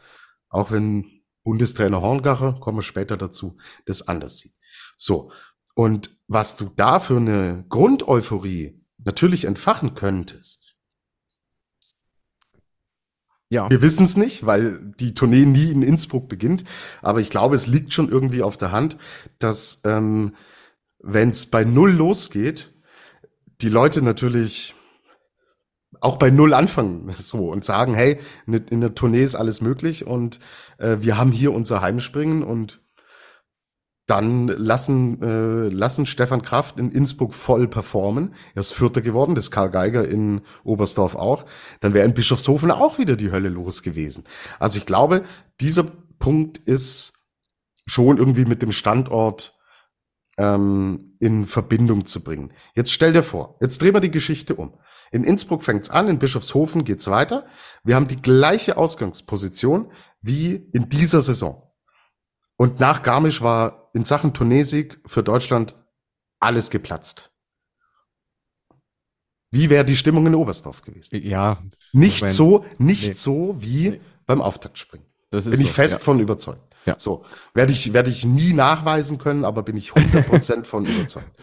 [0.48, 4.54] Auch wenn Bundestrainer Horngacher, kommen wir später dazu, das anders sieht.
[4.96, 5.30] So.
[5.74, 10.66] Und was du da für eine Grundeuphorie natürlich entfachen könntest,
[13.48, 13.70] ja.
[13.70, 16.64] Wir wissen es nicht, weil die Tournee nie in Innsbruck beginnt.
[17.00, 18.96] Aber ich glaube, es liegt schon irgendwie auf der Hand,
[19.38, 20.34] dass ähm,
[20.98, 22.75] wenn es bei Null losgeht,
[23.60, 24.74] die Leute natürlich
[26.00, 30.40] auch bei Null anfangen so und sagen, hey, in der Tournee ist alles möglich und
[30.78, 32.80] äh, wir haben hier unser Heimspringen und
[34.06, 38.34] dann lassen, äh, lassen Stefan Kraft in Innsbruck voll performen.
[38.54, 41.44] Er ist Vierter geworden, das Karl Geiger in Oberstdorf auch.
[41.80, 44.24] Dann wäre in Bischofshofen auch wieder die Hölle los gewesen.
[44.60, 45.24] Also ich glaube,
[45.60, 45.84] dieser
[46.20, 47.14] Punkt ist
[47.86, 49.55] schon irgendwie mit dem Standort
[50.36, 52.52] ähm, in Verbindung zu bringen.
[52.74, 54.78] Jetzt stell dir vor, jetzt drehen wir die Geschichte um.
[55.12, 57.46] In Innsbruck fängt's an, in Bischofshofen geht's weiter.
[57.84, 61.62] Wir haben die gleiche Ausgangsposition wie in dieser Saison.
[62.56, 65.74] Und nach Garmisch war in Sachen Tunesik für Deutschland
[66.40, 67.30] alles geplatzt.
[69.50, 71.22] Wie wäre die Stimmung in Oberstdorf gewesen?
[71.22, 71.62] Ja.
[71.92, 73.14] Nicht mein, so, nicht nee.
[73.14, 74.00] so wie nee.
[74.26, 75.06] beim Auftaktspringen.
[75.30, 76.04] Das ist Bin ich so, fest ja.
[76.04, 76.65] von überzeugt.
[76.86, 76.94] Ja.
[76.98, 81.30] So, werde ich, werde ich nie nachweisen können, aber bin ich 100% von überzeugt.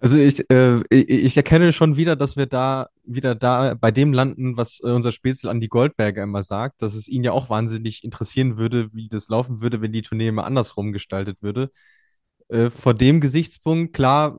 [0.00, 4.54] Also ich, äh, ich erkenne schon wieder, dass wir da wieder da bei dem landen,
[4.58, 8.04] was äh, unser Spätzle an die Goldberger immer sagt, dass es ihn ja auch wahnsinnig
[8.04, 11.70] interessieren würde, wie das laufen würde, wenn die Tournee immer andersrum gestaltet würde.
[12.48, 14.38] Äh, vor dem Gesichtspunkt, klar,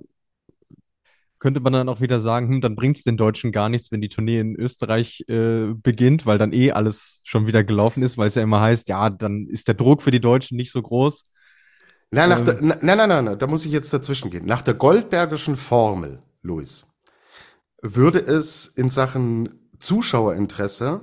[1.45, 4.01] könnte man dann auch wieder sagen, hm, dann bringt es den Deutschen gar nichts, wenn
[4.01, 8.29] die Tournee in Österreich äh, beginnt, weil dann eh alles schon wieder gelaufen ist, weil
[8.29, 11.29] es ja immer heißt, ja, dann ist der Druck für die Deutschen nicht so groß.
[12.09, 14.47] Nein, ähm, der, nein, nein, nein, nein, da muss ich jetzt dazwischen gehen.
[14.47, 16.87] Nach der Goldbergischen Formel, Luis,
[17.79, 21.01] würde es in Sachen Zuschauerinteresse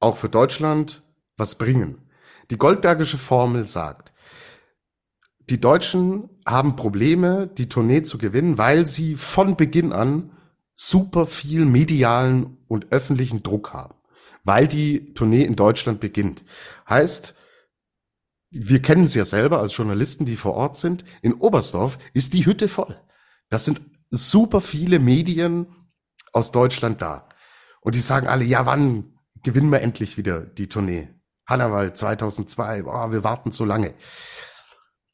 [0.00, 1.02] auch für Deutschland
[1.38, 2.10] was bringen.
[2.50, 4.12] Die Goldbergische Formel sagt,
[5.50, 10.30] die Deutschen haben Probleme, die Tournee zu gewinnen, weil sie von Beginn an
[10.74, 13.94] super viel medialen und öffentlichen Druck haben,
[14.44, 16.44] weil die Tournee in Deutschland beginnt.
[16.88, 17.34] Heißt,
[18.50, 21.04] wir kennen es ja selber als Journalisten, die vor Ort sind.
[21.20, 22.98] In Oberstdorf ist die Hütte voll.
[23.50, 23.80] Das sind
[24.10, 25.66] super viele Medien
[26.32, 27.28] aus Deutschland da.
[27.80, 31.08] Und die sagen alle, ja, wann gewinnen wir endlich wieder die Tournee?
[31.46, 33.94] Hannawald 2002, boah, wir warten so lange.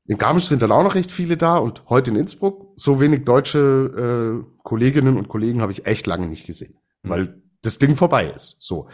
[0.06, 3.24] In Garmisch sind dann auch noch recht viele da und heute in Innsbruck so wenig
[3.24, 7.08] deutsche äh, Kolleginnen und Kollegen habe ich echt lange nicht gesehen, mhm.
[7.08, 8.56] weil das Ding vorbei ist.
[8.60, 8.88] So.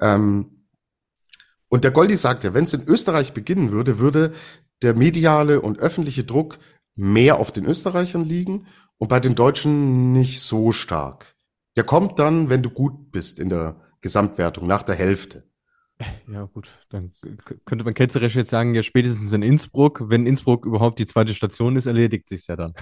[0.00, 0.66] Ähm,
[1.68, 4.32] und der Goldi sagt ja, wenn es in Österreich beginnen würde, würde
[4.82, 6.58] der mediale und öffentliche Druck
[6.94, 8.66] mehr auf den Österreichern liegen
[8.98, 11.34] und bei den Deutschen nicht so stark.
[11.76, 15.50] Der kommt dann, wenn du gut bist in der Gesamtwertung, nach der Hälfte.
[16.30, 17.08] Ja, gut, dann
[17.64, 21.76] könnte man ketzerisch jetzt sagen, ja, spätestens in Innsbruck, wenn Innsbruck überhaupt die zweite Station
[21.76, 22.74] ist, erledigt sich's ja dann.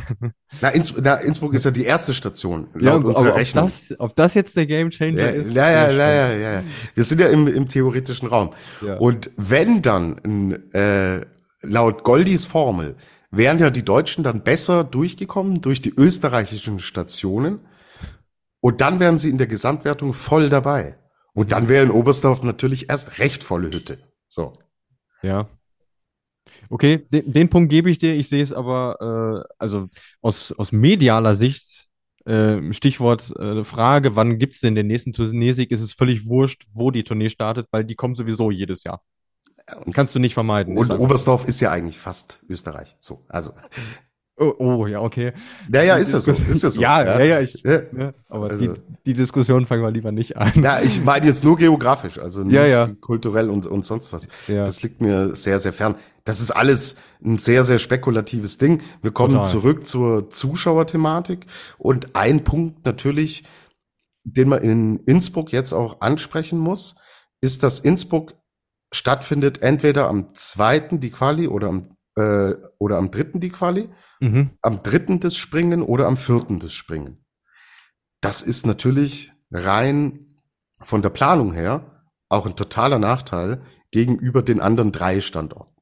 [0.62, 3.64] Na, Inns na Innsbruck ist ja die erste Station, laut ja, unserer aber Rechnung.
[3.64, 5.54] Ob das, ob das jetzt der Gamechanger ja, ist?
[5.54, 6.62] Ja, ja, ja, ja, ja, ja.
[6.94, 8.54] Wir sind ja im, im theoretischen Raum.
[8.80, 8.96] Ja.
[8.96, 11.26] Und wenn dann, äh,
[11.62, 12.96] laut Goldis Formel,
[13.30, 17.60] wären ja die Deutschen dann besser durchgekommen durch die österreichischen Stationen
[18.60, 20.96] und dann wären sie in der Gesamtwertung voll dabei.
[21.34, 23.98] Und dann wäre in Oberstdorf natürlich erst recht volle Hütte.
[24.28, 24.52] So.
[25.22, 25.48] Ja.
[26.68, 28.14] Okay, den, den Punkt gebe ich dir.
[28.14, 29.88] Ich sehe es aber, äh, also
[30.20, 31.88] aus, aus medialer Sicht,
[32.24, 36.66] äh, Stichwort äh, Frage, wann gibt es denn den nächsten Tourneesieg, ist es völlig wurscht,
[36.72, 39.02] wo die Tournee startet, weil die kommen sowieso jedes Jahr.
[39.84, 40.76] Und Kannst du nicht vermeiden.
[40.76, 42.96] Und Oberstdorf ist ja eigentlich fast Österreich.
[43.00, 43.52] So, also
[44.38, 45.32] Oh, oh, ja, okay.
[45.70, 46.32] Ja, ja, ist das so.
[46.50, 46.82] Ist das so.
[46.82, 47.82] ja, ja, ja, ich, ja.
[47.92, 48.72] Ne, aber also.
[48.72, 50.52] die, die Diskussion fangen wir lieber nicht an.
[50.62, 52.90] Ja, ich meine jetzt nur geografisch, also nicht ja, ja.
[53.00, 54.28] kulturell und, und sonst was.
[54.48, 54.64] Ja.
[54.64, 55.96] Das liegt mir sehr, sehr fern.
[56.24, 58.82] Das ist alles ein sehr, sehr spekulatives Ding.
[59.02, 59.50] Wir kommen Total.
[59.50, 61.46] zurück zur Zuschauerthematik
[61.78, 63.44] und ein Punkt natürlich,
[64.24, 66.96] den man in Innsbruck jetzt auch ansprechen muss,
[67.40, 68.34] ist, dass Innsbruck
[68.94, 73.88] stattfindet entweder am zweiten die Quali oder am, äh, oder am dritten die Quali
[74.22, 74.50] Mhm.
[74.62, 77.24] Am dritten des Springen oder am vierten des Springen.
[78.20, 80.36] Das ist natürlich rein
[80.80, 85.74] von der Planung her auch ein totaler Nachteil gegenüber den anderen drei Standorten.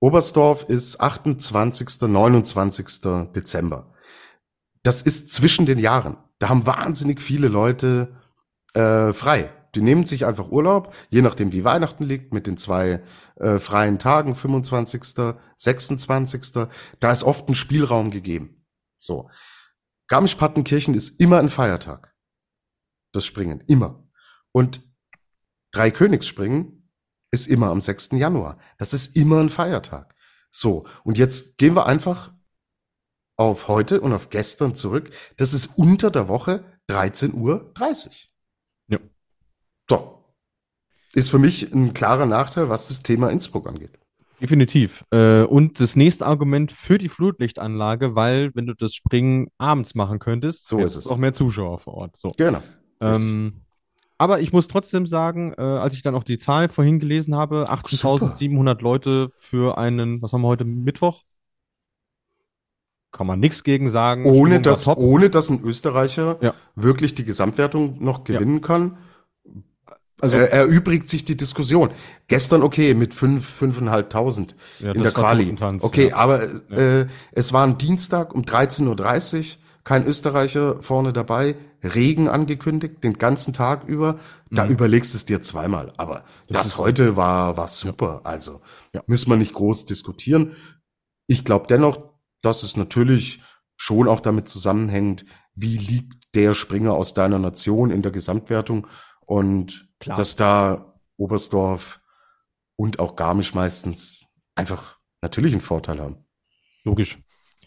[0.00, 2.00] Oberstdorf ist 28.
[2.00, 3.32] 29.
[3.34, 3.92] Dezember.
[4.82, 6.16] Das ist zwischen den Jahren.
[6.38, 8.16] Da haben wahnsinnig viele Leute
[8.72, 9.52] äh, frei.
[9.74, 13.02] Die nehmen sich einfach Urlaub, je nachdem wie Weihnachten liegt, mit den zwei
[13.36, 16.68] äh, freien Tagen, 25., 26.
[17.00, 18.64] Da ist oft ein Spielraum gegeben.
[18.98, 19.30] So.
[20.08, 22.14] Garmisch-Partenkirchen ist immer ein Feiertag.
[23.12, 24.06] Das Springen, immer.
[24.52, 24.80] Und
[25.72, 26.90] Dreikönigsspringen
[27.30, 28.10] ist immer am 6.
[28.12, 28.58] Januar.
[28.76, 30.14] Das ist immer ein Feiertag.
[30.50, 32.34] So, und jetzt gehen wir einfach
[33.38, 35.10] auf heute und auf gestern zurück.
[35.38, 37.72] Das ist unter der Woche 13.30 Uhr.
[39.88, 40.18] So.
[41.14, 43.98] Ist für mich ein klarer Nachteil, was das Thema Innsbruck angeht.
[44.42, 45.04] Definitiv.
[45.12, 50.18] Äh, und das nächste Argument für die Flutlichtanlage, weil wenn du das Springen abends machen
[50.18, 52.16] könntest, so ist es auch mehr Zuschauer vor Ort.
[52.16, 52.32] So.
[52.36, 52.60] Genau.
[53.00, 53.62] Ähm,
[54.18, 57.70] aber ich muss trotzdem sagen, äh, als ich dann auch die Zahl vorhin gelesen habe,
[57.70, 61.22] 18.700 Leute für einen, was haben wir heute, Mittwoch?
[63.12, 64.24] Kann man nichts gegen sagen.
[64.24, 66.54] Ohne dass, ohne dass ein Österreicher ja.
[66.74, 68.66] wirklich die Gesamtwertung noch gewinnen ja.
[68.66, 68.98] kann
[70.22, 71.90] also er erübrigt sich die Diskussion.
[72.28, 75.56] Gestern okay mit fünf, fünfeinhalbtausend ja, in der Quali.
[75.80, 76.16] Okay, ja.
[76.16, 77.00] aber ja.
[77.00, 79.44] Äh, es war ein Dienstag um 13.30 Uhr,
[79.82, 84.20] kein Österreicher vorne dabei, Regen angekündigt, den ganzen Tag über.
[84.48, 84.70] Da mhm.
[84.70, 85.92] überlegst es dir zweimal.
[85.96, 88.20] Aber das, das heute war, war super.
[88.22, 88.60] Also
[89.08, 90.54] müssen wir nicht groß diskutieren.
[91.26, 93.40] Ich glaube dennoch, dass es natürlich
[93.76, 95.24] schon auch damit zusammenhängt,
[95.56, 98.86] wie liegt der Springer aus deiner Nation in der Gesamtwertung
[99.26, 100.16] und Klar.
[100.16, 102.00] dass da Oberstdorf
[102.76, 106.16] und auch Garmisch meistens einfach natürlich einen Vorteil haben.
[106.82, 107.18] Logisch.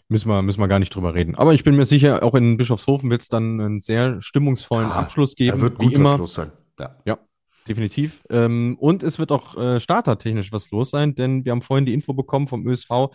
[0.08, 1.34] Müssen wir, müssen wir gar nicht drüber reden.
[1.34, 5.00] Aber ich bin mir sicher, auch in Bischofshofen wird es dann einen sehr stimmungsvollen ah,
[5.00, 5.56] Abschluss geben.
[5.56, 6.12] Da wird gut wie immer.
[6.12, 6.52] was los sein.
[6.78, 6.96] Ja.
[7.06, 7.18] ja
[7.66, 8.22] definitiv.
[8.30, 11.94] Ähm, und es wird auch äh, startertechnisch was los sein, denn wir haben vorhin die
[11.94, 13.08] Info bekommen vom ÖSV,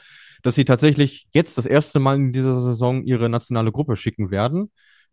[0.43, 4.71] dass sie tatsächlich jetzt das erste Mal in dieser Saison ihre nationale Gruppe schicken werden.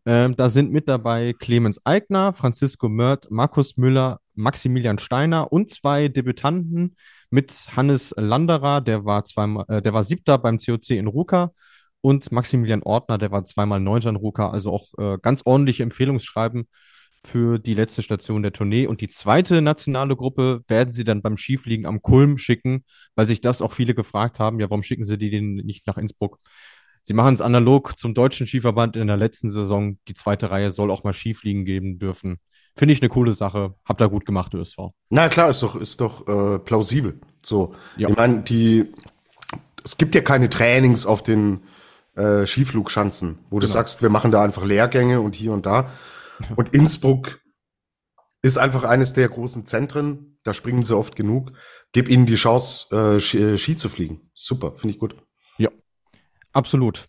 [0.09, 6.09] Ähm, da sind mit dabei Clemens Eigner, Francisco Mört, Markus Müller, Maximilian Steiner und zwei
[6.09, 6.97] Debütanten
[7.29, 11.53] mit Hannes Landerer, der war zweimal, äh, der war siebter beim COC in Ruka
[12.01, 16.69] und Maximilian Ortner, der war zweimal neunter in Ruka, also auch äh, ganz ordentliche Empfehlungsschreiben
[17.23, 18.87] für die letzte Station der Tournee.
[18.87, 23.43] Und die zweite nationale Gruppe werden sie dann beim Schiefliegen am Kulm schicken, weil sich
[23.43, 26.39] das auch viele gefragt haben, ja, warum schicken sie die denn nicht nach Innsbruck?
[27.09, 29.97] Sie machen es analog zum deutschen Skiverband in der letzten Saison.
[30.09, 32.37] Die zweite Reihe soll auch mal Skifliegen geben dürfen.
[32.77, 33.73] Finde ich eine coole Sache.
[33.87, 34.91] Habt da gut gemacht, ÖSV.
[35.09, 37.19] Na klar, ist doch, ist doch äh, plausibel.
[37.43, 38.11] So, ja.
[38.11, 38.93] ich meine, die,
[39.83, 41.63] es gibt ja keine Trainings auf den
[42.15, 43.73] äh, Skiflugschanzen, wo du genau.
[43.73, 45.91] sagst, wir machen da einfach Lehrgänge und hier und da.
[46.57, 47.41] Und Innsbruck
[48.43, 50.39] Ist einfach eines der großen Zentren.
[50.43, 51.53] Da springen sie oft genug.
[51.93, 54.31] Gib ihnen die Chance, äh, Ski, äh, Ski zu fliegen.
[54.35, 55.17] Super, finde ich gut.
[56.53, 57.09] Absolut.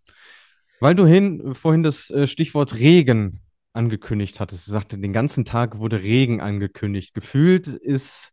[0.80, 3.42] Weil du hin, vorhin das äh, Stichwort Regen
[3.74, 4.68] angekündigt hattest.
[4.68, 7.14] Du sagte, den ganzen Tag wurde Regen angekündigt.
[7.14, 8.32] Gefühlt ist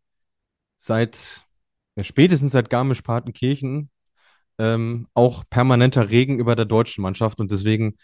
[0.78, 1.44] seit,
[1.96, 3.90] ja, spätestens seit Garmisch-Partenkirchen
[4.58, 7.40] ähm, auch permanenter Regen über der deutschen Mannschaft.
[7.40, 7.96] Und deswegen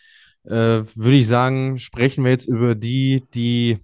[0.44, 3.78] äh, würde ich sagen, sprechen wir jetzt über die, die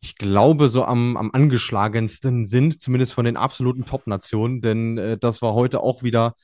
[0.00, 5.42] ich glaube, so am, am angeschlagensten sind, zumindest von den absoluten Top-Nationen, denn äh, das
[5.42, 6.34] war heute auch wieder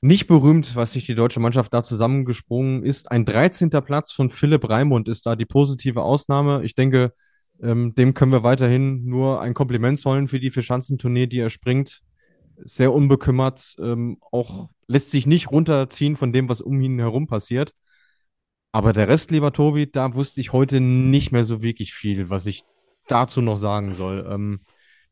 [0.00, 3.10] nicht berühmt, was sich die deutsche Mannschaft da zusammengesprungen ist.
[3.10, 3.70] Ein 13.
[3.70, 6.64] Platz von Philipp Raimund ist da die positive Ausnahme.
[6.64, 7.12] Ich denke,
[7.62, 12.02] ähm, dem können wir weiterhin nur ein Kompliment zollen für die Vierschanzentournee, die er springt.
[12.64, 17.74] Sehr unbekümmert, ähm, auch lässt sich nicht runterziehen von dem, was um ihn herum passiert.
[18.72, 22.46] Aber der Rest, lieber Tobi, da wusste ich heute nicht mehr so wirklich viel, was
[22.46, 22.64] ich
[23.06, 24.26] dazu noch sagen soll.
[24.30, 24.60] Ähm,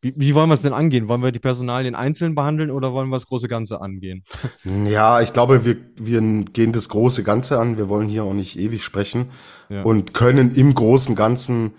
[0.00, 1.08] wie, wie, wollen wir es denn angehen?
[1.08, 4.24] Wollen wir die Personalien einzeln behandeln oder wollen wir das große Ganze angehen?
[4.64, 7.78] Ja, ich glaube, wir, wir gehen das große Ganze an.
[7.78, 9.30] Wir wollen hier auch nicht ewig sprechen
[9.68, 9.82] ja.
[9.82, 11.74] und können im großen Ganzen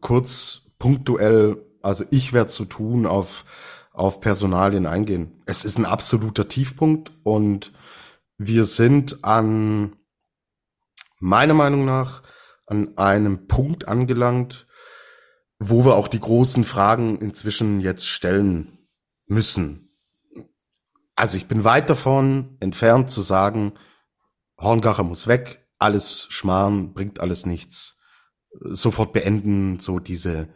[0.00, 3.44] kurz punktuell, also ich werde zu tun, auf,
[3.92, 5.42] auf Personalien eingehen.
[5.46, 7.72] Es ist ein absoluter Tiefpunkt und
[8.38, 9.92] wir sind an,
[11.20, 12.22] meiner Meinung nach,
[12.66, 14.66] an einem Punkt angelangt,
[15.68, 18.78] wo wir auch die großen Fragen inzwischen jetzt stellen
[19.26, 19.90] müssen.
[21.14, 23.72] Also ich bin weit davon entfernt zu sagen,
[24.58, 27.98] Horngacher muss weg, alles Schmarrn, bringt alles nichts.
[28.60, 30.48] Sofort beenden, so diese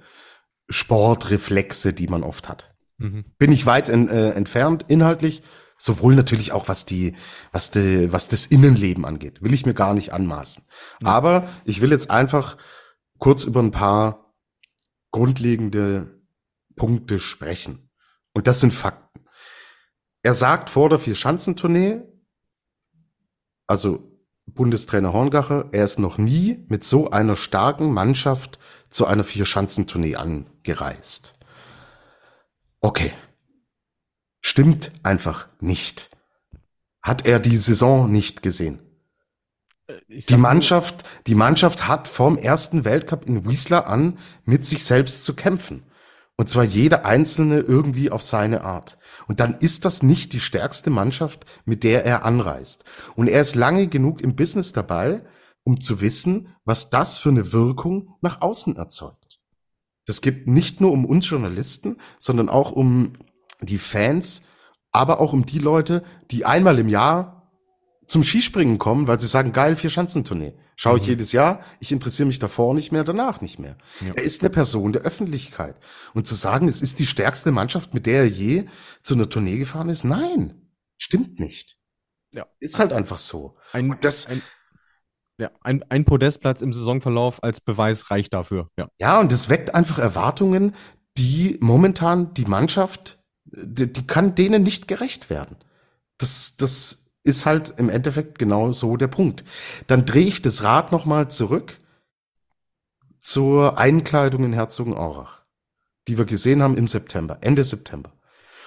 [0.69, 2.75] Sportreflexe, die man oft hat.
[2.99, 3.25] Mhm.
[3.39, 5.43] Bin ich weit in, äh, entfernt, inhaltlich,
[5.79, 7.15] sowohl natürlich auch was die,
[7.53, 9.43] was die, was das Innenleben angeht.
[9.43, 10.65] Will ich mir gar nicht anmaßen.
[11.01, 11.07] Mhm.
[11.07, 12.57] Aber ich will jetzt einfach
[13.19, 14.26] kurz über ein paar
[15.17, 16.21] grundlegende
[16.77, 17.91] Punkte sprechen.
[18.35, 19.25] Und das sind Fakten.
[20.23, 22.03] Er sagt vor der Vier-Schanzentournee,
[23.67, 24.13] also
[24.45, 28.59] Bundestrainer Horngacher, er ist noch nie mit so einer starken Mannschaft
[28.91, 31.35] zu einer Vier-Schanzentournee angereist.
[32.83, 33.15] Okay.
[34.43, 36.11] Stimmt einfach nicht.
[37.01, 38.86] Hat er die Saison nicht gesehen?
[40.09, 45.35] Die Mannschaft, die Mannschaft hat vom ersten Weltcup in Wiesler an mit sich selbst zu
[45.35, 45.85] kämpfen.
[46.37, 48.99] Und zwar jeder einzelne irgendwie auf seine Art.
[49.27, 52.85] Und dann ist das nicht die stärkste Mannschaft, mit der er anreist.
[53.15, 55.23] Und er ist lange genug im Business dabei,
[55.65, 59.41] um zu wissen, was das für eine Wirkung nach außen erzeugt.
[60.05, 63.15] Das geht nicht nur um uns Journalisten, sondern auch um
[63.61, 64.43] die Fans,
[64.93, 67.36] aber auch um die Leute, die einmal im Jahr
[68.07, 70.55] zum Skispringen kommen, weil sie sagen, geil, vier Schanzentournee.
[70.77, 71.01] Schaue mhm.
[71.01, 73.77] ich jedes Jahr, ich interessiere mich davor nicht mehr, danach nicht mehr.
[74.01, 74.13] Ja.
[74.15, 75.77] Er ist eine Person der Öffentlichkeit.
[76.15, 78.67] Und zu sagen, es ist die stärkste Mannschaft, mit der er je
[79.03, 81.79] zu einer Tournee gefahren ist, nein, stimmt nicht.
[82.33, 82.47] Ja.
[82.61, 83.57] Ist halt einfach so.
[83.73, 84.43] Ein, und das, ein,
[85.39, 88.71] ja, ein, ein Podestplatz im Saisonverlauf als Beweis reicht dafür.
[88.77, 88.89] Ja.
[88.99, 90.75] ja, und das weckt einfach Erwartungen,
[91.19, 95.57] die momentan die Mannschaft, die, die kann denen nicht gerecht werden.
[96.19, 99.45] Das, das ist halt im Endeffekt genau so der Punkt.
[99.87, 101.79] Dann drehe ich das Rad nochmal zurück
[103.19, 105.43] zur Einkleidung in Herzogenaurach,
[106.07, 108.13] die wir gesehen haben im September, Ende September.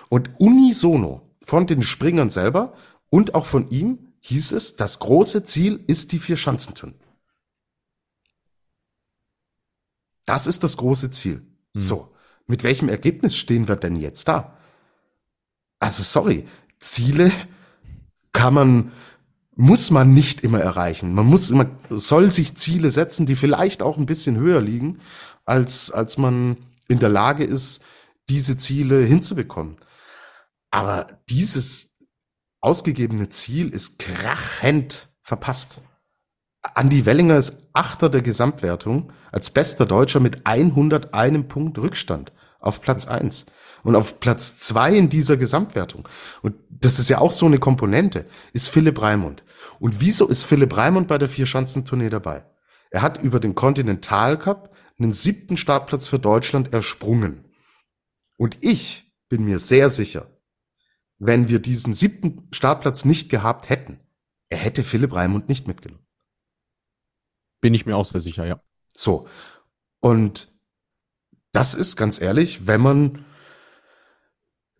[0.09, 2.73] Und unisono von den Springern selber
[3.09, 6.95] und auch von ihm hieß es, das große Ziel ist die Vier-Schanzentournee.
[10.25, 11.37] Das ist das große Ziel.
[11.37, 11.45] Mhm.
[11.73, 12.13] So,
[12.45, 14.57] mit welchem Ergebnis stehen wir denn jetzt da?
[15.79, 16.45] Also sorry,
[16.79, 17.31] Ziele
[18.33, 18.91] kann man,
[19.55, 21.13] muss man nicht immer erreichen.
[21.13, 24.99] Man muss immer, soll sich Ziele setzen, die vielleicht auch ein bisschen höher liegen,
[25.45, 27.83] als, als man in der Lage ist,
[28.29, 29.77] diese Ziele hinzubekommen.
[30.71, 31.97] Aber dieses
[32.61, 35.81] ausgegebene Ziel ist krachend verpasst.
[36.75, 43.07] Andy Wellinger ist Achter der Gesamtwertung als bester Deutscher mit 101 Punkt Rückstand auf Platz
[43.07, 43.45] eins
[43.83, 46.07] und auf Platz zwei in dieser Gesamtwertung.
[46.41, 49.43] Und das ist ja auch so eine Komponente, ist Philipp Raimund.
[49.79, 52.45] Und wieso ist Philipp Raimund bei der Vier-Schanzentournee dabei?
[52.91, 57.45] Er hat über den Continental Cup einen siebten Startplatz für Deutschland ersprungen.
[58.37, 60.27] Und ich bin mir sehr sicher,
[61.17, 63.99] wenn wir diesen siebten Startplatz nicht gehabt hätten,
[64.49, 66.05] er hätte Philipp Raimund nicht mitgenommen.
[67.61, 68.61] Bin ich mir auch sehr sicher, ja.
[68.93, 69.27] So.
[69.99, 70.47] Und
[71.51, 73.25] das ist ganz ehrlich, wenn man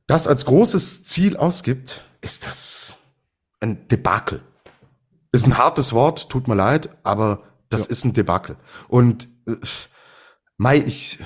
[0.10, 2.98] das als großes Ziel ausgibt, ist das
[3.60, 4.42] ein Debakel.
[5.32, 7.92] Ist ein hartes Wort, tut mir leid, aber das ja.
[7.92, 8.58] ist ein Debakel.
[8.88, 9.56] Und äh,
[10.58, 11.20] Mai, ich,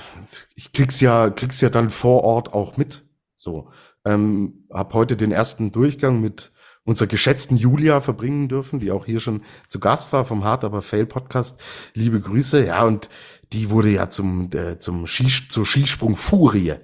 [0.54, 3.02] ich krieg's ja, krieg's ja dann vor Ort auch mit.
[3.36, 3.70] So,
[4.04, 6.52] ähm, hab heute den ersten Durchgang mit
[6.84, 10.82] unserer geschätzten Julia verbringen dürfen, die auch hier schon zu Gast war vom Hard aber
[10.82, 11.58] Fail Podcast.
[11.94, 13.08] Liebe Grüße, ja, und
[13.54, 16.74] die wurde ja zum, äh, zum Skis zur Skisprung Furie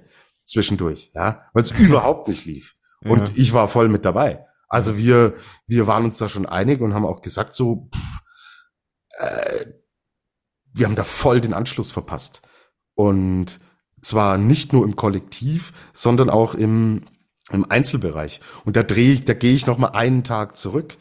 [0.51, 2.75] zwischendurch, ja, weil es überhaupt nicht lief.
[3.03, 3.35] Und ja.
[3.35, 4.45] ich war voll mit dabei.
[4.67, 5.35] Also wir,
[5.67, 8.21] wir waren uns da schon einig und haben auch gesagt, so, pff,
[9.19, 9.65] äh,
[10.73, 12.41] wir haben da voll den Anschluss verpasst.
[12.93, 13.59] Und
[14.01, 17.05] zwar nicht nur im Kollektiv, sondern auch im,
[17.51, 18.39] im Einzelbereich.
[18.65, 20.97] Und da drehe ich, da gehe ich noch mal einen Tag zurück.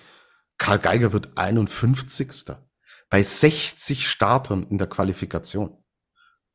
[0.58, 2.56] Karl Geiger wird 51.
[3.08, 5.76] bei 60 Startern in der Qualifikation.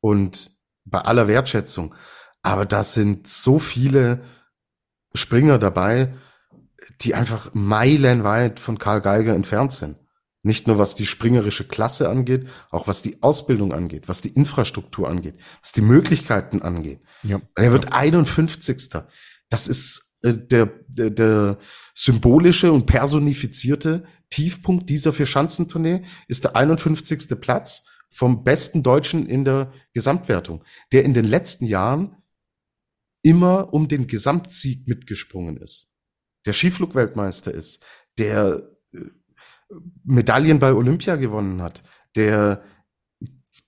[0.00, 0.50] Und
[0.84, 1.94] bei aller Wertschätzung.
[2.46, 4.22] Aber da sind so viele
[5.14, 6.14] Springer dabei,
[7.00, 9.96] die einfach meilenweit von Karl Geiger entfernt sind.
[10.44, 15.08] Nicht nur was die springerische Klasse angeht, auch was die Ausbildung angeht, was die Infrastruktur
[15.08, 17.00] angeht, was die Möglichkeiten angeht.
[17.24, 17.40] Ja.
[17.56, 18.90] Er wird 51.
[19.50, 21.58] Das ist äh, der, der, der
[21.96, 27.40] symbolische und personifizierte Tiefpunkt dieser Vier-Schanzentournee ist der 51.
[27.40, 27.82] Platz
[28.12, 32.22] vom besten Deutschen in der Gesamtwertung, der in den letzten Jahren
[33.22, 35.88] immer um den Gesamtsieg mitgesprungen ist.
[36.44, 37.84] Der Skiflugweltmeister ist,
[38.18, 38.62] der
[38.92, 38.98] äh,
[40.04, 41.82] Medaillen bei Olympia gewonnen hat,
[42.14, 42.62] der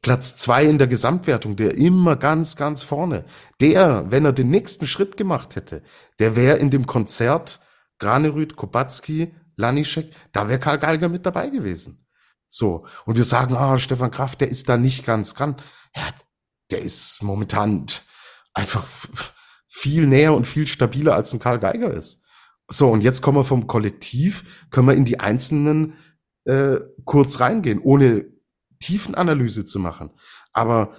[0.01, 3.25] Platz zwei in der Gesamtwertung, der immer ganz, ganz vorne.
[3.61, 5.83] Der, wenn er den nächsten Schritt gemacht hätte,
[6.19, 7.61] der wäre in dem Konzert
[7.99, 12.07] Granerüth, Kobatski, Lanischek, da wäre Karl Geiger mit dabei gewesen.
[12.49, 12.87] So.
[13.07, 15.57] Und wir sagen, ah, Stefan Kraft, der ist da nicht ganz dran.
[15.95, 16.09] Ja,
[16.71, 17.87] der ist momentan
[18.55, 18.87] einfach
[19.79, 22.25] viel näher und viel stabiler als ein Karl Geiger ist.
[22.69, 25.95] So, und jetzt kommen wir vom Kollektiv, können wir in die einzelnen
[26.45, 28.27] äh, kurz reingehen, ohne
[28.81, 30.11] Tiefenanalyse zu machen.
[30.53, 30.97] Aber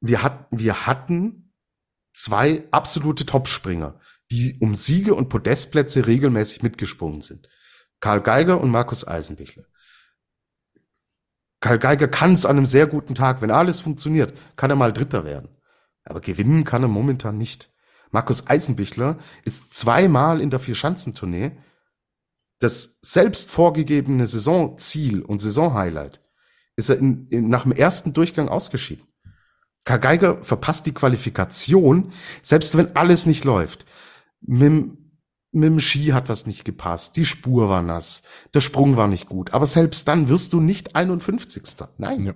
[0.00, 1.54] wir, hat, wir hatten
[2.12, 4.00] zwei absolute Topspringer,
[4.32, 7.48] die um Siege und Podestplätze regelmäßig mitgesprungen sind.
[8.00, 9.66] Karl Geiger und Markus Eisenbichler.
[11.60, 14.92] Karl Geiger kann es an einem sehr guten Tag, wenn alles funktioniert, kann er mal
[14.92, 15.48] Dritter werden.
[16.04, 17.70] Aber gewinnen kann er momentan nicht.
[18.10, 21.52] Markus Eisenbichler ist zweimal in der Vierschanzentournee
[22.62, 26.20] das selbst vorgegebene Saisonziel und Saisonhighlight
[26.76, 29.06] ist er in, in, nach dem ersten Durchgang ausgeschieden.
[29.84, 33.84] Karl Geiger verpasst die Qualifikation, selbst wenn alles nicht läuft.
[34.40, 34.92] Mit,
[35.50, 38.22] mit dem Ski hat was nicht gepasst, die Spur war nass,
[38.54, 41.64] der Sprung war nicht gut, aber selbst dann wirst du nicht 51.
[41.98, 42.26] Nein.
[42.26, 42.34] Ja.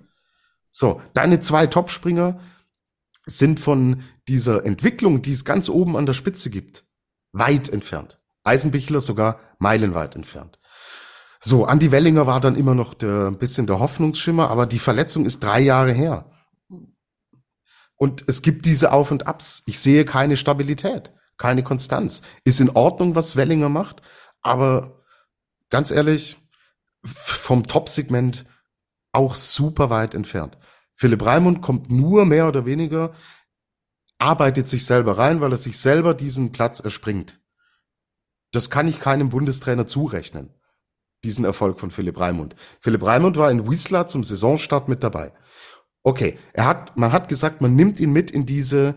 [0.71, 2.39] So, deine zwei Topspringer
[3.27, 6.85] sind von dieser Entwicklung, die es ganz oben an der Spitze gibt,
[7.33, 8.19] weit entfernt.
[8.43, 10.59] Eisenbichler sogar meilenweit entfernt.
[11.39, 15.25] So, Andi Wellinger war dann immer noch der, ein bisschen der Hoffnungsschimmer, aber die Verletzung
[15.25, 16.31] ist drei Jahre her.
[17.95, 19.63] Und es gibt diese Auf und Abs.
[19.65, 22.21] Ich sehe keine Stabilität, keine Konstanz.
[22.43, 24.01] Ist in Ordnung, was Wellinger macht,
[24.41, 25.03] aber
[25.69, 26.37] ganz ehrlich,
[27.03, 28.45] vom Top-Segment
[29.11, 30.57] auch super weit entfernt.
[30.97, 33.13] Philipp Raimund kommt nur mehr oder weniger,
[34.17, 37.39] arbeitet sich selber rein, weil er sich selber diesen Platz erspringt.
[38.51, 40.49] Das kann ich keinem Bundestrainer zurechnen,
[41.23, 42.55] diesen Erfolg von Philipp Raimund.
[42.79, 45.33] Philipp Raimund war in Wiesla zum Saisonstart mit dabei.
[46.01, 48.95] Okay, er hat, man hat gesagt, man nimmt ihn mit in diese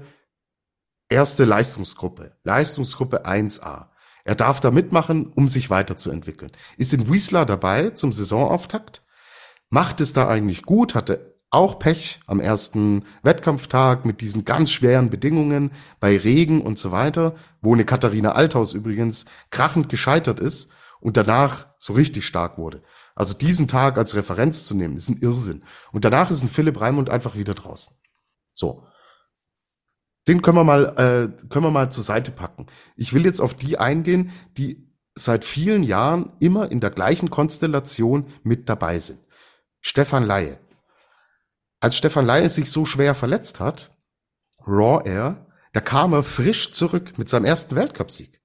[1.10, 3.88] erste Leistungsgruppe, Leistungsgruppe 1a.
[4.24, 6.52] Er darf da mitmachen, um sich weiterzuentwickeln.
[6.78, 9.02] Ist in Wiesla dabei zum Saisonauftakt,
[9.68, 15.10] macht es da eigentlich gut, hatte auch Pech am ersten Wettkampftag mit diesen ganz schweren
[15.10, 20.70] Bedingungen bei Regen und so weiter, wo eine Katharina Althaus übrigens krachend gescheitert ist
[21.00, 22.82] und danach so richtig stark wurde.
[23.16, 25.64] Also diesen Tag als Referenz zu nehmen, ist ein Irrsinn.
[25.92, 27.94] Und danach ist ein Philipp Raimund einfach wieder draußen.
[28.52, 28.86] So.
[30.28, 32.66] Den können wir mal, äh, können wir mal zur Seite packen.
[32.94, 38.26] Ich will jetzt auf die eingehen, die seit vielen Jahren immer in der gleichen Konstellation
[38.44, 39.18] mit dabei sind.
[39.80, 40.58] Stefan Laie
[41.80, 43.96] als Stefan Laie sich so schwer verletzt hat,
[44.66, 48.40] Raw Air, da kam er frisch zurück mit seinem ersten Weltcupsieg.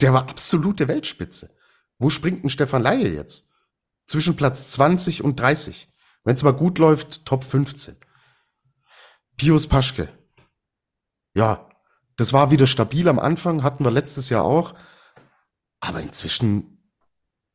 [0.00, 1.56] Der war absolute Weltspitze.
[1.98, 3.50] Wo springt ein Stefan Laie jetzt?
[4.06, 5.88] Zwischen Platz 20 und 30.
[6.24, 7.96] Wenn es mal gut läuft, Top 15.
[9.36, 10.08] Pius Paschke.
[11.34, 11.68] Ja,
[12.16, 14.74] das war wieder stabil am Anfang, hatten wir letztes Jahr auch.
[15.80, 16.92] Aber inzwischen,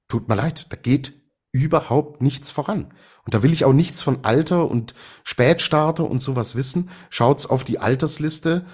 [0.07, 1.13] tut mir leid, da geht
[1.55, 2.93] überhaupt nichts voran.
[3.23, 4.93] Und da will ich auch nichts von Alter und
[5.23, 6.89] Spätstarter und sowas wissen.
[7.09, 8.65] Schaut's auf die Altersliste,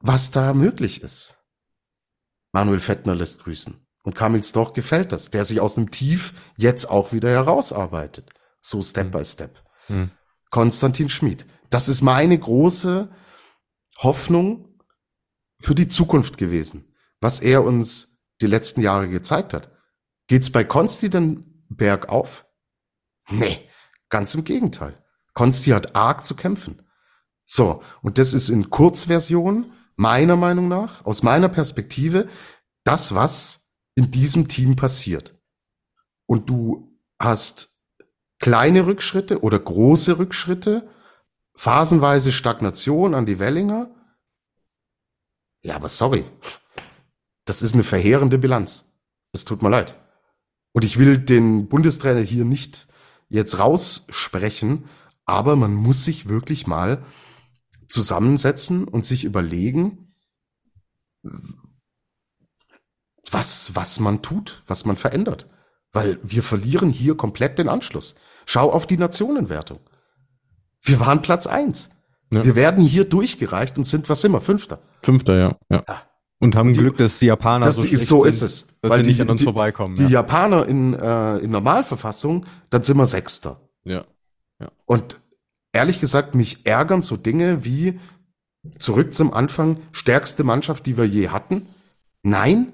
[0.00, 1.36] was da möglich ist.
[2.52, 3.86] Manuel Fettner lässt grüßen.
[4.04, 8.30] Und Kamil Stoch gefällt das, der sich aus dem Tief jetzt auch wieder herausarbeitet.
[8.62, 9.10] So Step mhm.
[9.10, 9.62] by Step.
[9.88, 10.10] Mhm.
[10.50, 11.44] Konstantin Schmid.
[11.68, 13.10] Das ist meine große
[13.98, 14.80] Hoffnung
[15.60, 19.70] für die Zukunft gewesen, was er uns die letzten Jahre gezeigt hat.
[20.26, 22.46] Geht's bei Konsti dann bergauf?
[23.30, 23.68] Nee,
[24.08, 25.02] ganz im Gegenteil.
[25.34, 26.82] Konsti hat arg zu kämpfen.
[27.44, 32.28] So, und das ist in Kurzversion, meiner Meinung nach, aus meiner Perspektive,
[32.84, 35.34] das, was in diesem Team passiert.
[36.26, 37.78] Und du hast
[38.38, 40.88] kleine Rückschritte oder große Rückschritte,
[41.54, 43.90] phasenweise Stagnation an die Wellinger.
[45.62, 46.24] Ja, aber sorry.
[47.44, 48.92] Das ist eine verheerende Bilanz.
[49.32, 49.98] Es tut mir leid.
[50.72, 52.86] Und ich will den Bundestrainer hier nicht
[53.28, 54.88] jetzt raussprechen,
[55.24, 57.04] aber man muss sich wirklich mal
[57.86, 60.14] zusammensetzen und sich überlegen,
[63.30, 65.48] was, was man tut, was man verändert.
[65.92, 68.14] Weil wir verlieren hier komplett den Anschluss.
[68.46, 69.80] Schau auf die Nationenwertung.
[70.82, 71.90] Wir waren Platz eins.
[72.32, 72.44] Ja.
[72.44, 74.80] Wir werden hier durchgereicht und sind, was immer, Fünfter.
[75.02, 75.58] Fünfter, ja.
[75.70, 75.84] ja.
[76.40, 78.90] Und haben die, Glück, dass die Japaner dass so, die, so sind, ist es, dass
[78.92, 79.96] weil sie nicht die, an uns die, vorbeikommen.
[79.96, 80.08] Die ja.
[80.08, 83.60] Japaner in, äh, in Normalverfassung, dann sind wir Sechster.
[83.84, 84.04] Ja.
[84.60, 84.70] ja.
[84.86, 85.18] Und
[85.72, 87.98] ehrlich gesagt, mich ärgern so Dinge wie
[88.78, 91.66] zurück zum Anfang, stärkste Mannschaft, die wir je hatten.
[92.22, 92.72] Nein.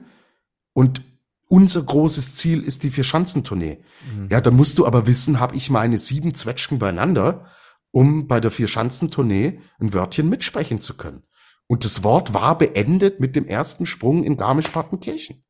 [0.73, 1.03] Und
[1.49, 3.79] unser großes Ziel ist die Vierschanzentournee.
[4.15, 4.29] Mhm.
[4.31, 7.47] Ja, da musst du aber wissen, habe ich meine sieben Zwetschgen beieinander,
[7.91, 11.23] um bei der Vierschanzentournee ein Wörtchen mitsprechen zu können.
[11.67, 15.43] Und das Wort war beendet mit dem ersten Sprung in Garmisch-Partenkirchen.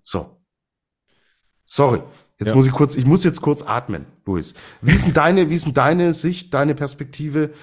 [0.00, 0.40] So.
[1.64, 2.02] Sorry.
[2.38, 2.54] Jetzt ja.
[2.54, 4.54] muss ich kurz, ich muss jetzt kurz atmen, Luis.
[4.82, 7.54] Wie ist denn deine, wie ist denn deine Sicht, deine Perspektive?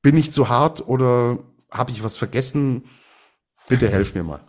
[0.00, 1.38] Bin ich zu hart oder
[1.70, 2.84] habe ich was vergessen?
[3.68, 4.40] Bitte helf mir mal.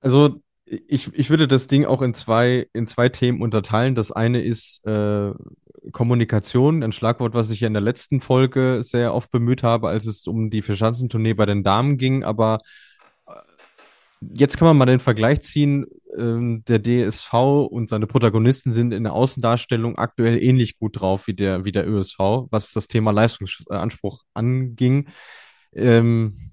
[0.00, 3.94] Also ich, ich würde das Ding auch in zwei, in zwei Themen unterteilen.
[3.94, 5.32] Das eine ist äh,
[5.92, 10.06] Kommunikation, ein Schlagwort, was ich ja in der letzten Folge sehr oft bemüht habe, als
[10.06, 12.24] es um die Verschanzentournee bei den Damen ging.
[12.24, 12.60] Aber
[13.26, 13.32] äh,
[14.34, 15.86] jetzt kann man mal den Vergleich ziehen.
[16.16, 17.32] Ähm, der DSV
[17.70, 21.88] und seine Protagonisten sind in der Außendarstellung aktuell ähnlich gut drauf wie der, wie der
[21.88, 22.18] ÖSV,
[22.50, 25.08] was das Thema Leistungsanspruch anging.
[25.74, 26.52] Ähm,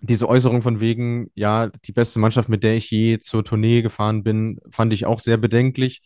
[0.00, 4.22] diese Äußerung von wegen, ja, die beste Mannschaft, mit der ich je zur Tournee gefahren
[4.22, 6.02] bin, fand ich auch sehr bedenklich.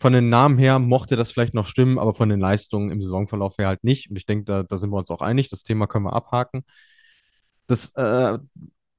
[0.00, 3.58] Von den Namen her mochte das vielleicht noch stimmen, aber von den Leistungen im Saisonverlauf
[3.58, 4.10] her halt nicht.
[4.10, 5.48] Und ich denke, da, da sind wir uns auch einig.
[5.48, 6.64] Das Thema können wir abhaken.
[7.66, 8.38] Das, äh,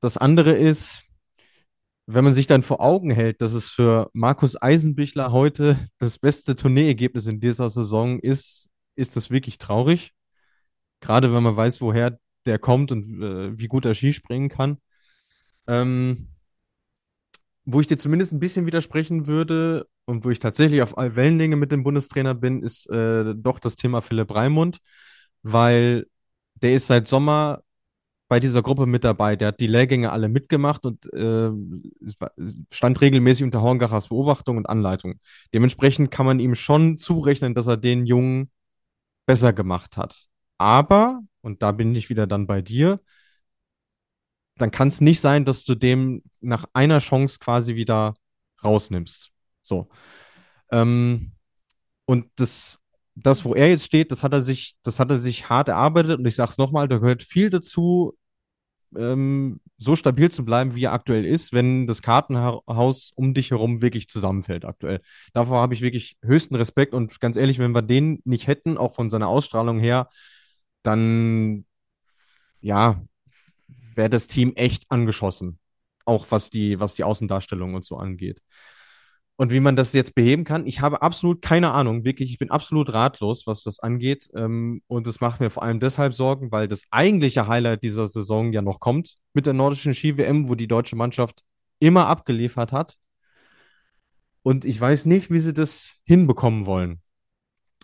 [0.02, 1.04] das andere ist,
[2.06, 6.56] wenn man sich dann vor Augen hält, dass es für Markus Eisenbichler heute das beste
[6.56, 10.14] Tourneeergebnis in dieser Saison ist, ist das wirklich traurig.
[11.02, 14.80] Gerade wenn man weiß, woher der kommt und äh, wie gut er Skispringen kann.
[15.68, 16.30] Ähm,
[17.72, 21.72] wo ich dir zumindest ein bisschen widersprechen würde und wo ich tatsächlich auf Wellenlänge mit
[21.72, 24.80] dem Bundestrainer bin, ist äh, doch das Thema Philipp Raimund,
[25.43, 26.07] weil
[26.55, 27.61] der ist seit Sommer
[28.28, 29.36] bei dieser Gruppe mit dabei.
[29.36, 31.51] Der hat die Lehrgänge alle mitgemacht und äh,
[32.72, 35.20] stand regelmäßig unter Horngachers Beobachtung und Anleitung.
[35.53, 38.51] Dementsprechend kann man ihm schon zurechnen, dass er den Jungen
[39.26, 40.28] besser gemacht hat.
[40.57, 42.99] Aber und da bin ich wieder dann bei dir,
[44.62, 48.16] dann kann es nicht sein, dass du dem nach einer Chance quasi wieder
[48.64, 49.32] rausnimmst.
[49.64, 49.89] So.
[50.72, 51.34] Ähm,
[52.05, 52.80] und das,
[53.16, 56.20] das, wo er jetzt steht, das hat er sich, das hat er sich hart erarbeitet
[56.20, 58.18] und ich sage es nochmal, da gehört viel dazu,
[58.95, 63.82] ähm, so stabil zu bleiben, wie er aktuell ist, wenn das Kartenhaus um dich herum
[63.82, 65.01] wirklich zusammenfällt aktuell.
[65.34, 68.93] Davor habe ich wirklich höchsten Respekt und ganz ehrlich, wenn wir den nicht hätten, auch
[68.93, 70.10] von seiner Ausstrahlung her,
[70.84, 71.66] dann
[72.62, 73.01] ja,
[73.95, 75.59] wäre das Team echt angeschossen.
[76.05, 78.41] Auch was die, was die Außendarstellung und so angeht.
[79.35, 82.51] Und wie man das jetzt beheben kann, ich habe absolut keine Ahnung, wirklich, ich bin
[82.51, 84.29] absolut ratlos, was das angeht.
[84.35, 88.51] Ähm, und es macht mir vor allem deshalb Sorgen, weil das eigentliche Highlight dieser Saison
[88.51, 91.43] ja noch kommt mit der nordischen Ski-WM, wo die deutsche Mannschaft
[91.79, 92.97] immer abgeliefert hat.
[94.43, 97.01] Und ich weiß nicht, wie sie das hinbekommen wollen.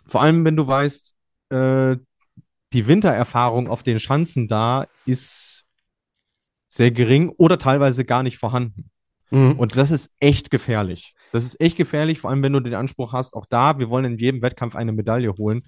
[0.06, 1.14] Vor allem, wenn du weißt,
[1.50, 1.96] äh,
[2.72, 5.65] die Wintererfahrung auf den Schanzen da ist
[6.68, 8.90] sehr gering oder teilweise gar nicht vorhanden.
[9.30, 9.52] Mhm.
[9.52, 11.14] Und das ist echt gefährlich.
[11.32, 14.04] Das ist echt gefährlich, vor allem wenn du den Anspruch hast, auch da, wir wollen
[14.04, 15.62] in jedem Wettkampf eine Medaille holen.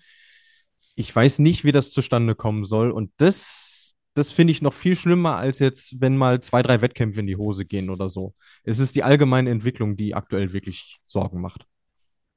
[0.94, 2.90] Ich weiß nicht, wie das zustande kommen soll.
[2.90, 7.20] Und das, das finde ich noch viel schlimmer, als jetzt, wenn mal zwei, drei Wettkämpfe
[7.20, 8.34] in die Hose gehen oder so.
[8.64, 11.66] Es ist die allgemeine Entwicklung, die aktuell wirklich Sorgen macht.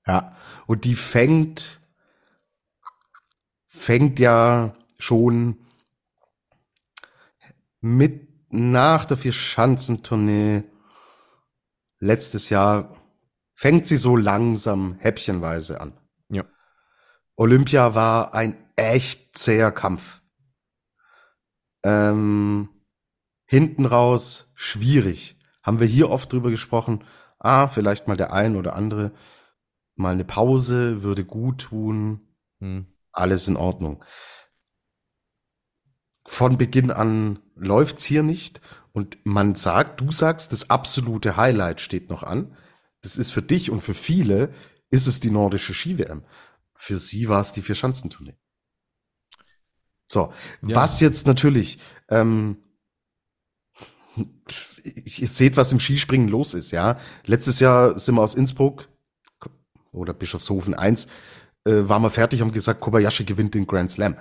[0.08, 0.36] Ja,
[0.68, 1.80] und die fängt
[3.68, 5.58] fängt ja schon
[7.80, 10.64] mit nach der Vierschanzentournee
[12.00, 12.98] letztes Jahr
[13.54, 15.98] fängt sie so langsam häppchenweise an.
[16.30, 16.46] Ja.
[17.36, 20.22] Olympia war ein echt zäher Kampf.
[21.84, 22.70] Ähm,
[23.46, 25.38] hinten raus schwierig.
[25.64, 27.04] Haben wir hier oft drüber gesprochen.
[27.38, 29.12] Ah, vielleicht mal der ein oder andere.
[29.96, 32.36] Mal eine Pause würde gut tun.
[32.60, 32.88] Hm.
[33.12, 34.04] Alles in Ordnung.
[36.32, 38.62] Von Beginn an läuft's hier nicht.
[38.94, 42.56] Und man sagt, du sagst, das absolute Highlight steht noch an.
[43.02, 44.54] Das ist für dich und für viele
[44.90, 46.24] ist es die nordische Ski-WM.
[46.74, 48.38] Für sie war es die Vier-Schanzentournee.
[50.06, 50.74] So, ja.
[50.78, 52.64] was jetzt natürlich, ähm,
[54.16, 56.98] ihr seht, was im Skispringen los ist, ja.
[57.26, 58.88] Letztes Jahr sind wir aus Innsbruck
[59.92, 61.08] oder Bischofshofen 1,
[61.66, 64.16] äh, waren wir fertig, haben gesagt, Kobayashi gewinnt den Grand Slam.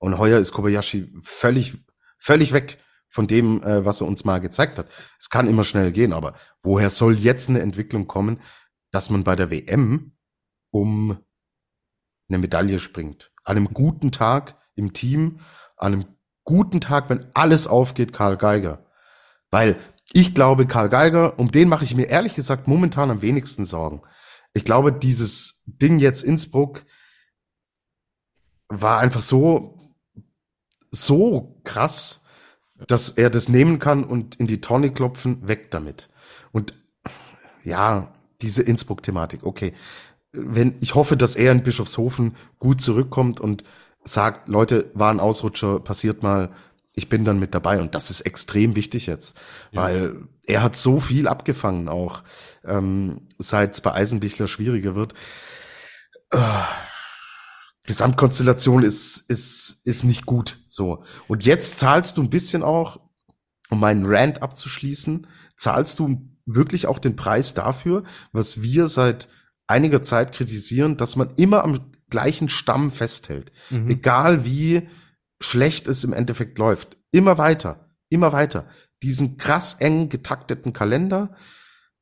[0.00, 1.76] Und heuer ist Kobayashi völlig,
[2.18, 2.78] völlig weg
[3.10, 4.88] von dem, äh, was er uns mal gezeigt hat.
[5.18, 8.40] Es kann immer schnell gehen, aber woher soll jetzt eine Entwicklung kommen,
[8.92, 10.16] dass man bei der WM
[10.70, 11.18] um
[12.28, 13.30] eine Medaille springt?
[13.44, 15.40] An einem guten Tag im Team,
[15.76, 16.04] an einem
[16.44, 18.86] guten Tag, wenn alles aufgeht, Karl Geiger.
[19.50, 19.78] Weil
[20.12, 24.02] ich glaube, Karl Geiger, um den mache ich mir ehrlich gesagt momentan am wenigsten Sorgen.
[24.54, 26.84] Ich glaube, dieses Ding jetzt Innsbruck
[28.68, 29.79] war einfach so,
[30.90, 32.24] so krass,
[32.86, 36.08] dass er das nehmen kann und in die Tonne klopfen, weg damit.
[36.52, 36.74] Und
[37.62, 39.74] ja, diese Innsbruck-Thematik, okay.
[40.32, 43.64] Wenn, ich hoffe, dass er in Bischofshofen gut zurückkommt und
[44.04, 46.50] sagt, Leute, war ein Ausrutscher, passiert mal,
[46.94, 49.38] ich bin dann mit dabei und das ist extrem wichtig jetzt,
[49.72, 49.82] ja.
[49.82, 50.16] weil
[50.46, 52.22] er hat so viel abgefangen auch,
[52.64, 55.14] ähm, seit es bei Eisenbichler schwieriger wird.
[56.32, 56.38] Äh,
[57.84, 60.58] Gesamtkonstellation ist, ist, ist nicht gut.
[60.68, 61.02] So.
[61.28, 63.00] Und jetzt zahlst du ein bisschen auch,
[63.70, 65.26] um meinen Rant abzuschließen,
[65.56, 69.28] zahlst du wirklich auch den Preis dafür, was wir seit
[69.66, 73.52] einiger Zeit kritisieren, dass man immer am gleichen Stamm festhält.
[73.70, 73.90] Mhm.
[73.90, 74.88] Egal wie
[75.40, 76.98] schlecht es im Endeffekt läuft.
[77.12, 78.68] Immer weiter, immer weiter.
[79.02, 81.34] Diesen krass eng getakteten Kalender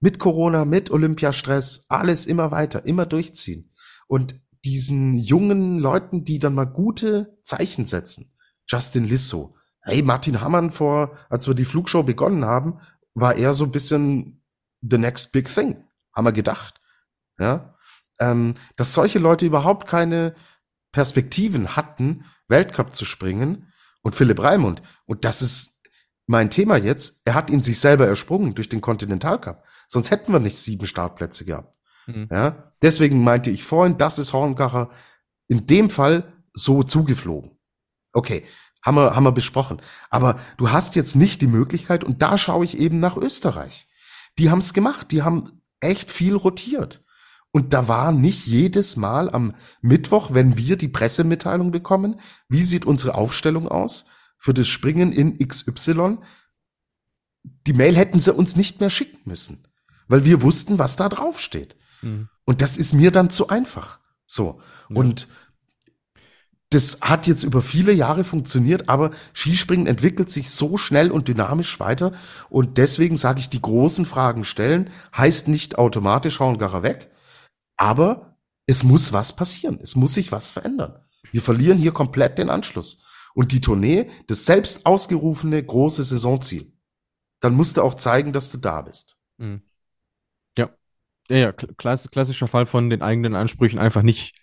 [0.01, 3.71] mit Corona, mit Olympiastress, alles immer weiter, immer durchziehen.
[4.07, 8.33] Und diesen jungen Leuten, die dann mal gute Zeichen setzen.
[8.67, 9.57] Justin Lissow.
[9.83, 12.79] Hey, Martin Hammann vor, als wir die Flugshow begonnen haben,
[13.15, 14.45] war er so ein bisschen
[14.83, 15.85] the next big thing.
[16.15, 16.81] Haben wir gedacht.
[17.39, 17.75] Ja.
[18.19, 20.35] Ähm, dass solche Leute überhaupt keine
[20.93, 23.73] Perspektiven hatten, Weltcup zu springen.
[24.03, 24.81] Und Philipp Raimund.
[25.07, 25.83] Und das ist
[26.27, 27.23] mein Thema jetzt.
[27.25, 29.65] Er hat ihn sich selber ersprungen durch den Kontinentalcup.
[29.89, 31.78] Sonst hätten wir nicht sieben Startplätze gehabt.
[32.09, 32.29] Mhm.
[32.31, 34.89] Ja, deswegen meinte ich vorhin, das ist Horngacher
[35.47, 37.53] in dem Fall so zugeflogen.
[38.13, 38.45] Okay,
[38.83, 39.81] haben wir, haben wir besprochen.
[40.11, 43.89] Aber du hast jetzt nicht die Möglichkeit, und da schaue ich eben nach Österreich.
[44.39, 47.05] Die haben es gemacht, die haben echt viel rotiert.
[47.51, 52.85] Und da war nicht jedes Mal am Mittwoch, wenn wir die Pressemitteilung bekommen, wie sieht
[52.85, 54.07] unsere Aufstellung aus
[54.39, 56.19] für das Springen in XY,
[57.67, 59.67] die Mail hätten sie uns nicht mehr schicken müssen,
[60.09, 61.77] weil wir wussten, was da drauf steht.
[62.03, 62.29] Mhm.
[62.45, 63.99] Und das ist mir dann zu einfach.
[64.27, 64.61] So.
[64.89, 64.97] Ja.
[64.97, 65.29] Und
[66.71, 71.81] das hat jetzt über viele Jahre funktioniert, aber Skispringen entwickelt sich so schnell und dynamisch
[71.81, 72.13] weiter.
[72.51, 77.11] Und deswegen sage ich, die großen Fragen stellen, heißt nicht automatisch Hauengacher weg,
[77.77, 78.37] aber
[78.67, 79.79] es muss was passieren.
[79.83, 81.01] Es muss sich was verändern.
[81.33, 83.03] Wir verlieren hier komplett den Anschluss.
[83.35, 86.73] Und die Tournee, das selbst ausgerufene große Saisonziel,
[87.41, 89.17] dann musst du auch zeigen, dass du da bist.
[89.39, 89.63] Mhm.
[91.31, 94.35] Ja, ja, klass klassischer Fall von den eigenen Ansprüchen einfach nicht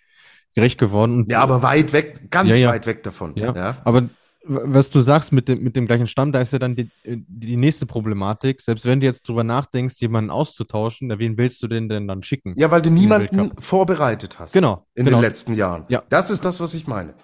[0.54, 1.16] gerecht geworden.
[1.16, 2.68] Und, ja, aber weit weg, ganz ja, ja.
[2.70, 3.34] weit weg davon.
[3.36, 3.76] Ja, ja.
[3.84, 4.08] aber
[4.48, 7.56] was du sagst mit dem, mit dem gleichen Stamm, da ist ja dann die, die
[7.56, 8.62] nächste Problematik.
[8.62, 12.54] Selbst wenn du jetzt drüber nachdenkst, jemanden auszutauschen, wen willst du denn denn dann schicken?
[12.56, 14.52] Ja, weil du niemanden vorbereitet hast.
[14.52, 14.86] Genau.
[14.94, 15.18] In genau.
[15.18, 15.84] den letzten Jahren.
[15.88, 16.02] Ja.
[16.08, 17.14] Das ist das, was ich meine.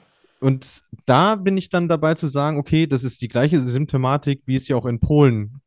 [0.40, 4.56] Und da bin ich dann dabei zu sagen, okay, das ist die gleiche Symptomatik, wie
[4.56, 5.60] es ja auch in Polen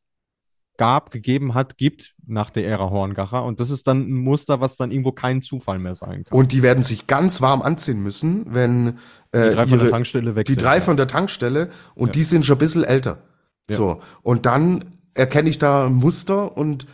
[0.78, 3.43] gab, gegeben hat, gibt nach der Ära Horngacher.
[3.43, 6.38] Und das ist dann ein Muster, was dann irgendwo kein Zufall mehr sein kann.
[6.38, 8.99] Und die werden sich ganz warm anziehen müssen, wenn
[9.32, 10.55] äh, die drei von der Tankstelle wechseln.
[10.55, 10.82] Die drei ja.
[10.82, 12.11] von der Tankstelle und ja.
[12.13, 13.23] die sind schon ein bisschen älter.
[13.69, 13.76] Ja.
[13.76, 14.01] So.
[14.21, 16.88] Und dann erkenne ich da ein Muster und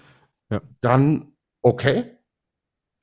[0.81, 2.17] dann, okay,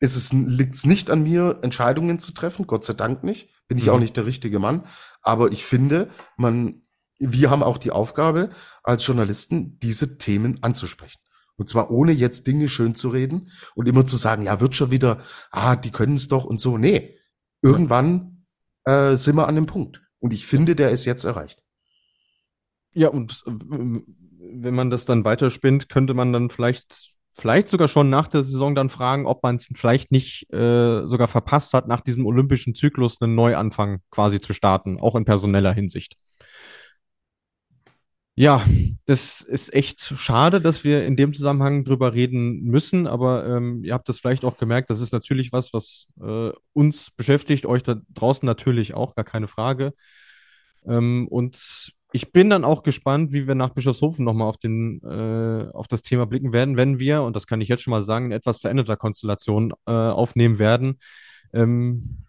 [0.00, 3.50] ist es, liegt es nicht an mir, Entscheidungen zu treffen, Gott sei Dank nicht.
[3.66, 3.90] Bin ich mhm.
[3.90, 4.84] auch nicht der richtige Mann.
[5.22, 6.82] Aber ich finde, man
[7.18, 8.50] wir haben auch die Aufgabe,
[8.82, 11.20] als Journalisten diese Themen anzusprechen.
[11.56, 14.92] Und zwar ohne jetzt Dinge schön zu reden und immer zu sagen, ja, wird schon
[14.92, 15.18] wieder,
[15.50, 16.78] ah, die können es doch und so.
[16.78, 17.16] Nee,
[17.62, 18.46] irgendwann
[18.84, 20.02] äh, sind wir an dem Punkt.
[20.20, 21.64] Und ich finde, der ist jetzt erreicht.
[22.92, 28.10] Ja, und äh, wenn man das dann weiterspinnt, könnte man dann vielleicht vielleicht sogar schon
[28.10, 32.00] nach der Saison dann fragen, ob man es vielleicht nicht äh, sogar verpasst hat, nach
[32.00, 36.16] diesem olympischen Zyklus einen Neuanfang quasi zu starten, auch in personeller Hinsicht.
[38.38, 38.64] Ja,
[39.06, 43.94] das ist echt schade, dass wir in dem Zusammenhang drüber reden müssen, aber ähm, ihr
[43.94, 47.96] habt das vielleicht auch gemerkt, das ist natürlich was, was äh, uns beschäftigt, euch da
[48.14, 49.92] draußen natürlich auch, gar keine Frage.
[50.86, 55.88] Ähm, und ich bin dann auch gespannt, wie wir nach Bischofshofen nochmal auf, äh, auf
[55.88, 58.32] das Thema blicken werden, wenn wir, und das kann ich jetzt schon mal sagen, in
[58.32, 61.00] etwas veränderter Konstellation äh, aufnehmen werden.
[61.52, 62.27] Ähm,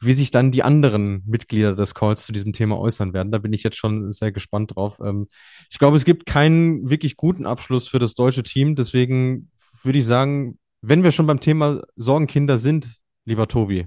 [0.00, 3.30] wie sich dann die anderen Mitglieder des Calls zu diesem Thema äußern werden.
[3.30, 4.98] Da bin ich jetzt schon sehr gespannt drauf.
[5.04, 5.28] Ähm,
[5.70, 8.76] ich glaube, es gibt keinen wirklich guten Abschluss für das deutsche Team.
[8.76, 9.50] Deswegen
[9.82, 12.96] würde ich sagen, wenn wir schon beim Thema Sorgenkinder sind,
[13.26, 13.86] lieber Tobi,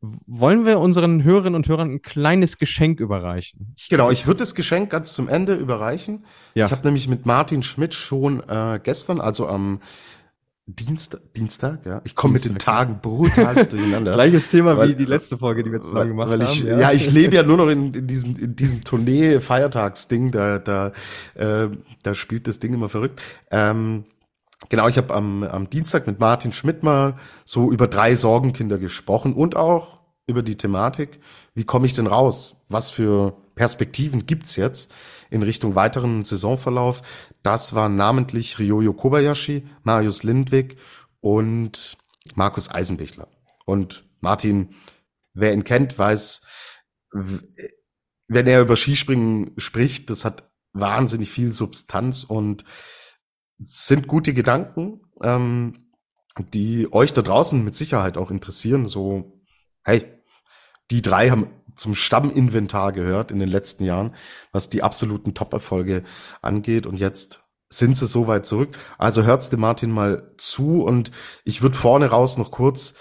[0.00, 3.74] wollen wir unseren Hörerinnen und Hörern ein kleines Geschenk überreichen?
[3.88, 6.24] Genau, ich würde das Geschenk ganz zum Ende überreichen.
[6.54, 6.66] Ja.
[6.66, 9.80] Ich habe nämlich mit Martin Schmidt schon äh, gestern, also am
[10.70, 12.02] Dienstag, Dienstag, ja.
[12.04, 14.12] Ich komme mit den Tagen brutal durcheinander.
[14.14, 16.68] Gleiches Thema weil, wie die letzte Folge, die wir zusammen gemacht weil ich, haben.
[16.68, 16.78] Ja.
[16.78, 20.92] ja, ich lebe ja nur noch in, in diesem, in diesem Tournee-Feiertagsding, da, da,
[21.36, 21.68] äh,
[22.02, 23.22] da spielt das Ding immer verrückt.
[23.50, 24.04] Ähm,
[24.68, 27.14] genau, ich habe am, am Dienstag mit Martin Schmidt mal
[27.46, 31.18] so über drei Sorgenkinder gesprochen und auch über die Thematik,
[31.54, 32.60] wie komme ich denn raus?
[32.68, 34.92] Was für Perspektiven gibt's jetzt?
[35.30, 37.02] In Richtung weiteren Saisonverlauf.
[37.42, 40.76] Das waren namentlich Ryoyo Kobayashi, Marius Lindwig
[41.20, 41.96] und
[42.34, 43.28] Markus Eisenbichler.
[43.64, 44.74] Und Martin,
[45.34, 46.42] wer ihn kennt, weiß,
[47.12, 52.64] wenn er über Skispringen spricht, das hat wahnsinnig viel Substanz und
[53.58, 55.90] sind gute Gedanken, ähm,
[56.52, 58.86] die euch da draußen mit Sicherheit auch interessieren.
[58.86, 59.42] So,
[59.82, 60.04] hey,
[60.90, 64.14] die drei haben zum Stamminventar gehört in den letzten Jahren,
[64.52, 66.04] was die absoluten Top-Erfolge
[66.42, 66.86] angeht.
[66.86, 68.76] Und jetzt sind sie so weit zurück.
[68.98, 71.10] Also hört's dem Martin mal zu und
[71.44, 72.94] ich würde vorne raus noch kurz,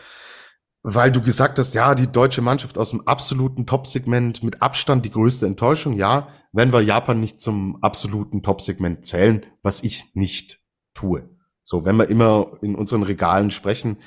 [0.83, 5.11] weil du gesagt hast, ja, die deutsche Mannschaft aus dem absoluten Top-Segment mit Abstand die
[5.11, 5.93] größte Enttäuschung.
[5.93, 10.59] Ja, wenn wir Japan nicht zum absoluten Top-Segment zählen, was ich nicht
[10.93, 11.29] tue.
[11.63, 13.97] So, wenn wir immer in unseren Regalen sprechen,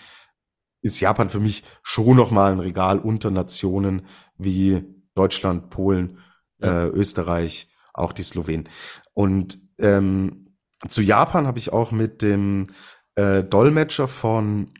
[0.82, 4.06] ist Japan für mich schon noch mal ein Regal unter Nationen
[4.38, 6.18] wie Deutschland, Polen,
[6.58, 6.84] ja.
[6.84, 8.68] äh, Österreich, auch die Slowenen.
[9.12, 10.56] Und ähm,
[10.88, 12.66] zu Japan habe ich auch mit dem
[13.14, 14.72] äh, Dolmetscher von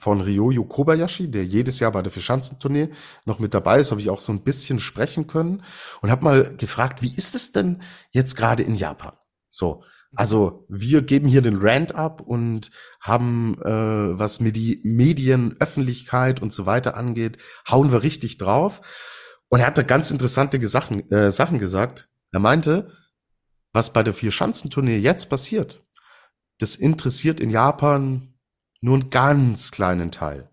[0.00, 2.88] von Ryoyo Kobayashi, der jedes Jahr bei der Verschanzentournee
[3.26, 5.62] noch mit dabei ist, habe ich auch so ein bisschen sprechen können
[6.00, 9.12] und habe mal gefragt, wie ist es denn jetzt gerade in Japan?
[9.50, 9.84] So,
[10.14, 16.52] also wir geben hier den Rant ab und haben, äh, was Medi Medien, Öffentlichkeit und
[16.52, 17.38] so weiter angeht,
[17.68, 18.80] hauen wir richtig drauf.
[19.48, 22.08] Und er hat da ganz interessante Sachen, äh, Sachen gesagt.
[22.32, 22.92] Er meinte,
[23.72, 25.84] was bei der Vier-Schanzentournee jetzt passiert,
[26.58, 28.34] das interessiert in Japan
[28.80, 30.50] nur einen ganz kleinen Teil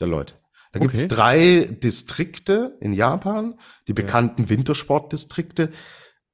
[0.00, 0.34] der Leute.
[0.72, 0.88] Da okay.
[0.88, 4.48] gibt's drei Distrikte in Japan, die bekannten ja.
[4.50, 5.70] Wintersportdistrikte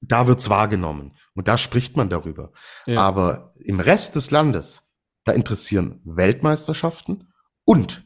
[0.03, 2.53] da wird's wahrgenommen und da spricht man darüber.
[2.87, 3.01] Ja.
[3.01, 4.83] Aber im Rest des Landes,
[5.25, 7.33] da interessieren Weltmeisterschaften
[7.65, 8.05] und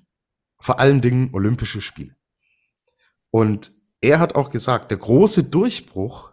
[0.60, 2.14] vor allen Dingen Olympische Spiele.
[3.30, 6.32] Und er hat auch gesagt, der große Durchbruch,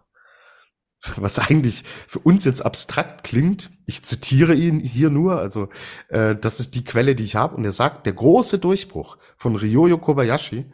[1.16, 5.70] was eigentlich für uns jetzt abstrakt klingt, ich zitiere ihn hier nur, also
[6.10, 9.56] äh, das ist die Quelle, die ich habe, und er sagt, der große Durchbruch von
[9.56, 10.72] Ryoyo Kobayashi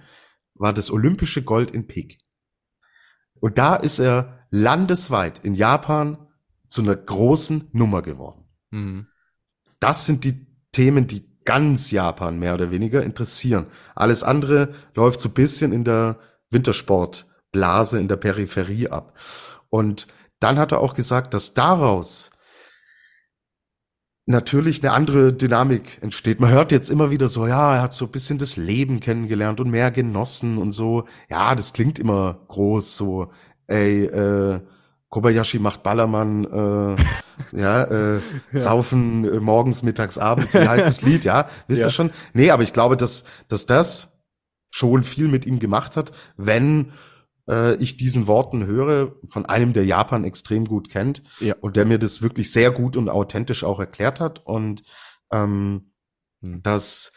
[0.56, 2.20] war das olympische Gold in Peking.
[3.40, 6.18] Und da ist er landesweit in Japan
[6.68, 8.46] zu einer großen Nummer geworden.
[8.72, 9.08] Mhm.
[9.80, 13.68] Das sind die Themen, die ganz Japan mehr oder weniger interessieren.
[13.96, 16.20] Alles andere läuft so ein bisschen in der
[16.50, 19.18] Wintersportblase, in der Peripherie ab.
[19.70, 20.08] Und
[20.40, 22.32] dann hat er auch gesagt, dass daraus
[24.30, 26.40] natürlich eine andere Dynamik entsteht.
[26.40, 29.60] Man hört jetzt immer wieder so, ja, er hat so ein bisschen das Leben kennengelernt
[29.60, 31.06] und mehr genossen und so.
[31.30, 33.32] Ja, das klingt immer groß, so
[33.66, 34.60] ey, äh,
[35.10, 36.96] Kobayashi macht Ballermann, äh,
[37.60, 38.20] ja, äh,
[38.52, 38.60] ja.
[38.60, 41.88] saufen äh, morgens, mittags, abends, wie heißt das Lied, ja, wisst ja.
[41.88, 42.12] ihr schon?
[42.34, 44.20] Nee, aber ich glaube, dass, dass das
[44.70, 46.92] schon viel mit ihm gemacht hat, wenn
[47.50, 51.56] äh, ich diesen Worten höre von einem, der Japan extrem gut kennt ja.
[51.60, 54.84] und der mir das wirklich sehr gut und authentisch auch erklärt hat und
[55.32, 55.92] ähm,
[56.42, 56.62] hm.
[56.62, 57.12] dass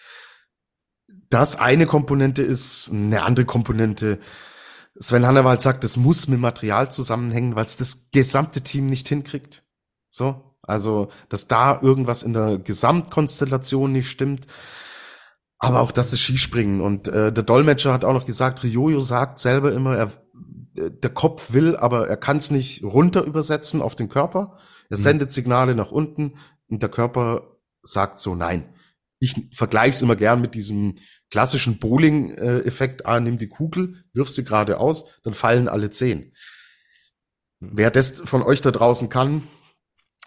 [1.28, 4.18] das eine Komponente ist, eine andere Komponente
[4.98, 9.64] Sven Hannawald sagt, das muss mit Material zusammenhängen, weil es das gesamte Team nicht hinkriegt.
[10.10, 14.46] So, also, dass da irgendwas in der Gesamtkonstellation nicht stimmt.
[15.58, 16.80] Aber auch das ist Skispringen.
[16.80, 20.10] Und äh, der Dolmetscher hat auch noch gesagt, Riojo sagt selber immer, er,
[20.74, 24.58] der Kopf will, aber er kann es nicht runter übersetzen auf den Körper.
[24.88, 25.02] Er mhm.
[25.02, 26.34] sendet Signale nach unten.
[26.68, 28.74] und der Körper sagt so, nein.
[29.18, 30.96] Ich vergleiche es immer gern mit diesem
[31.30, 33.06] klassischen Bowling-Effekt.
[33.06, 36.32] Ah, nimm die Kugel, wirf sie gerade aus, dann fallen alle zehn.
[37.60, 39.42] Wer das von euch da draußen kann,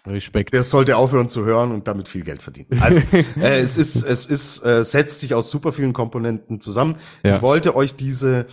[0.06, 0.54] Respekt.
[0.54, 2.80] der sollte aufhören zu hören und damit viel Geld verdienen.
[2.80, 3.00] Also
[3.40, 6.98] äh, es ist, es ist, äh, setzt sich aus super vielen Komponenten zusammen.
[7.22, 7.36] Ja.
[7.36, 8.46] Ich wollte euch diese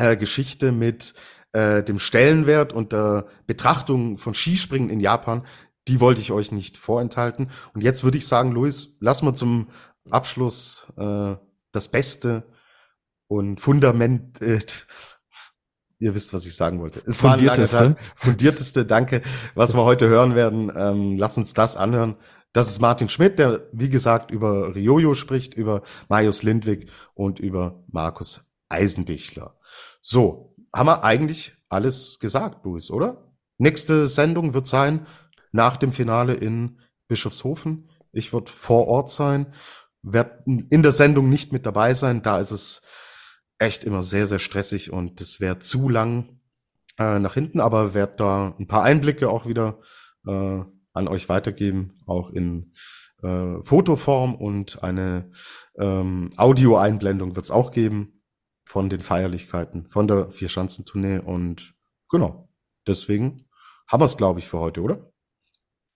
[0.00, 1.14] äh, Geschichte mit
[1.52, 5.44] äh, dem Stellenwert und der Betrachtung von Skispringen in Japan,
[5.88, 7.50] die wollte ich euch nicht vorenthalten.
[7.74, 9.68] Und jetzt würde ich sagen, Luis, lass mal zum
[10.08, 11.36] Abschluss äh,
[11.72, 12.44] das Beste
[13.28, 14.40] und Fundament.
[14.40, 14.60] Äh,
[15.98, 17.02] ihr wisst, was ich sagen wollte.
[17.06, 17.94] Es war ein langer Fundierteste.
[17.94, 18.14] Tag.
[18.16, 19.22] Fundierteste, danke,
[19.54, 20.72] was wir heute hören werden.
[20.74, 22.16] Ähm, lass uns das anhören.
[22.54, 27.84] Das ist Martin Schmidt, der, wie gesagt, über Riojo spricht, über Marius Lindwig und über
[27.86, 29.59] Markus Eisenbichler.
[30.00, 33.34] So, haben wir eigentlich alles gesagt, Luis, oder?
[33.58, 35.06] Nächste Sendung wird sein
[35.52, 37.90] nach dem Finale in Bischofshofen.
[38.12, 39.52] Ich wird vor Ort sein,
[40.02, 42.22] werde in der Sendung nicht mit dabei sein.
[42.22, 42.82] Da ist es
[43.58, 46.40] echt immer sehr, sehr stressig und das wäre zu lang
[46.98, 49.80] äh, nach hinten, aber werde da ein paar Einblicke auch wieder
[50.26, 52.72] äh, an euch weitergeben, auch in
[53.22, 55.30] äh, Fotoform und eine
[55.78, 58.19] ähm, Audioeinblendung wird es auch geben
[58.64, 61.74] von den Feierlichkeiten, von der Vierschanzentournee und
[62.08, 62.48] genau,
[62.86, 63.48] deswegen
[63.88, 65.10] haben wir es, glaube ich, für heute, oder?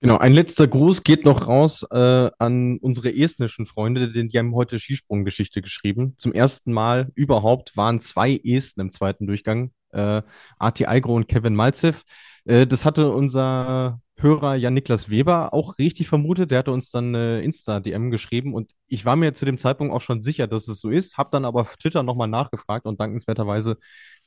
[0.00, 4.54] Genau, ein letzter Gruß geht noch raus äh, an unsere estnischen Freunde, denn die haben
[4.54, 6.14] heute Skisprunggeschichte geschrieben.
[6.18, 10.22] Zum ersten Mal überhaupt waren zwei Esten im zweiten Durchgang, äh,
[10.58, 12.02] Arti Algro und Kevin Malzev.
[12.44, 16.50] Äh, das hatte unser Hörer Jan-Niklas Weber auch richtig vermutet.
[16.50, 20.00] Der hatte uns dann äh, Insta-DM geschrieben und ich war mir zu dem Zeitpunkt auch
[20.00, 23.76] schon sicher, dass es so ist, habe dann aber auf Twitter nochmal nachgefragt und dankenswerterweise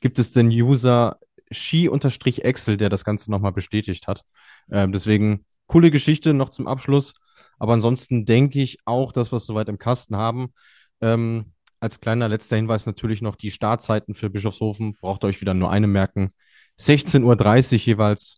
[0.00, 1.18] gibt es den User
[1.50, 4.24] Ski-Excel, der das Ganze nochmal bestätigt hat.
[4.70, 7.14] Ähm, deswegen coole Geschichte noch zum Abschluss.
[7.58, 10.52] Aber ansonsten denke ich auch, dass wir es soweit im Kasten haben.
[11.00, 14.94] Ähm, als kleiner letzter Hinweis natürlich noch die Startzeiten für Bischofshofen.
[15.00, 16.30] Braucht ihr euch wieder nur eine merken.
[16.80, 18.36] 16.30 Uhr jeweils.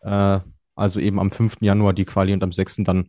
[0.00, 0.40] Äh,
[0.74, 1.58] also eben am 5.
[1.60, 2.76] Januar die Quali und am 6.
[2.78, 3.08] dann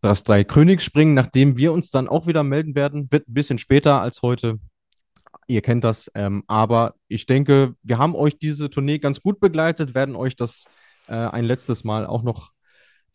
[0.00, 3.08] das drei Königsspringen, nachdem wir uns dann auch wieder melden werden.
[3.10, 4.58] Wird ein bisschen später als heute.
[5.46, 6.10] Ihr kennt das.
[6.14, 10.64] Ähm, aber ich denke, wir haben euch diese Tournee ganz gut begleitet, werden euch das
[11.08, 12.52] äh, ein letztes Mal auch noch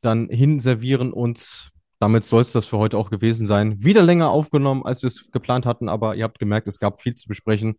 [0.01, 3.83] dann hinservieren und damit soll es das für heute auch gewesen sein.
[3.83, 7.15] Wieder länger aufgenommen, als wir es geplant hatten, aber ihr habt gemerkt, es gab viel
[7.15, 7.77] zu besprechen.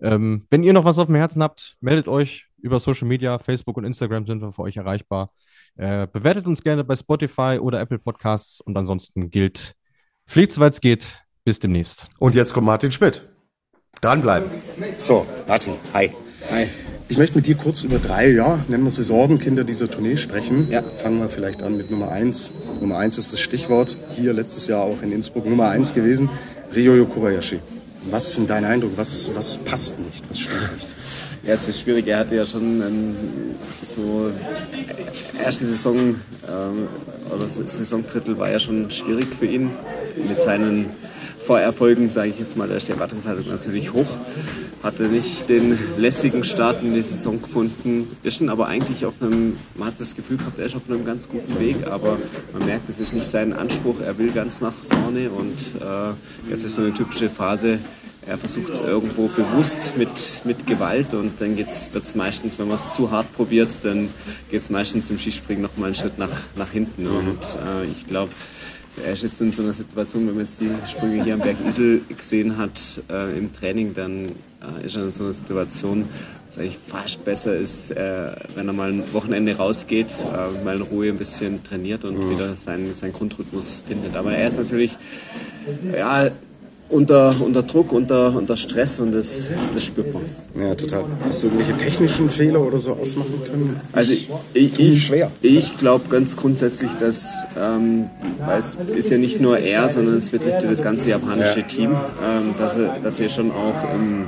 [0.00, 3.76] Ähm, wenn ihr noch was auf dem Herzen habt, meldet euch über Social Media, Facebook
[3.76, 5.30] und Instagram sind wir für euch erreichbar.
[5.76, 9.74] Äh, bewertet uns gerne bei Spotify oder Apple Podcasts und ansonsten gilt,
[10.26, 11.22] fliegt soweit es geht.
[11.42, 12.06] Bis demnächst.
[12.18, 13.26] Und jetzt kommt Martin Schmidt.
[14.02, 14.50] Dranbleiben.
[14.94, 16.12] So, Martin, hi.
[16.50, 16.68] Hi.
[17.10, 20.68] Ich möchte mit dir kurz über drei, ja, nennen wir sie Sorgenkinder dieser Tournee sprechen.
[20.70, 20.84] Ja.
[21.02, 22.50] Fangen wir vielleicht an mit Nummer eins.
[22.80, 23.96] Nummer eins ist das Stichwort.
[24.16, 26.30] Hier letztes Jahr auch in Innsbruck Nummer eins gewesen.
[26.72, 27.58] Ryoyo Kobayashi.
[28.08, 28.92] Was ist denn dein Eindruck?
[28.94, 30.24] Was, was passt nicht?
[30.30, 30.86] Was stimmt nicht?
[31.42, 32.06] Ja, es ist schwierig.
[32.06, 33.14] Er hatte ja schon ähm,
[33.84, 34.30] so
[35.44, 36.88] erste Saison ähm,
[37.34, 39.72] oder Saisondrittel war ja schon schwierig für ihn
[40.16, 40.90] mit seinen
[41.44, 44.06] Vorerfolgen, sage ich jetzt mal, da ist die Erwartungshaltung natürlich hoch.
[44.82, 49.58] Hatte nicht den lässigen Start in die Saison gefunden, ist schon aber eigentlich auf einem,
[49.74, 52.16] man hat das Gefühl gehabt, er ist auf einem ganz guten Weg, aber
[52.52, 56.64] man merkt, es ist nicht sein Anspruch, er will ganz nach vorne und äh, jetzt
[56.64, 57.78] ist so eine typische Phase,
[58.26, 62.76] er versucht es irgendwo bewusst mit, mit Gewalt und dann wird es meistens, wenn man
[62.76, 64.08] es zu hart probiert, dann
[64.50, 67.06] geht es meistens im Skispringen nochmal einen Schritt nach, nach hinten.
[67.06, 68.30] Und äh, ich glaube,
[69.04, 71.56] er ist jetzt in so einer Situation, wenn man jetzt die Sprünge hier am Berg
[71.66, 72.78] Isel gesehen hat
[73.10, 74.32] äh, im Training, dann
[74.84, 76.08] ist er in so einer Situation,
[76.46, 80.82] dass eigentlich fast besser ist, äh, wenn er mal ein Wochenende rausgeht, äh, mal in
[80.82, 84.16] Ruhe ein bisschen trainiert und wieder seinen, seinen Grundrhythmus findet.
[84.16, 84.96] Aber er ist natürlich,
[85.96, 86.30] ja,
[86.90, 90.22] unter, unter Druck, unter, unter Stress und das, das spürt man.
[90.60, 91.04] Ja, total.
[91.24, 93.80] Hast du irgendwelche technischen Fehler oder so ausmachen können?
[93.92, 94.28] Also ich,
[94.78, 95.30] ich, schwer.
[95.40, 98.10] ich glaube ganz grundsätzlich, dass, ähm,
[98.44, 101.66] weil es ist ja nicht nur er, sondern es betrifft ja das ganze japanische Ja.
[101.66, 104.26] Team, ähm, dass, er, dass sie schon auch im,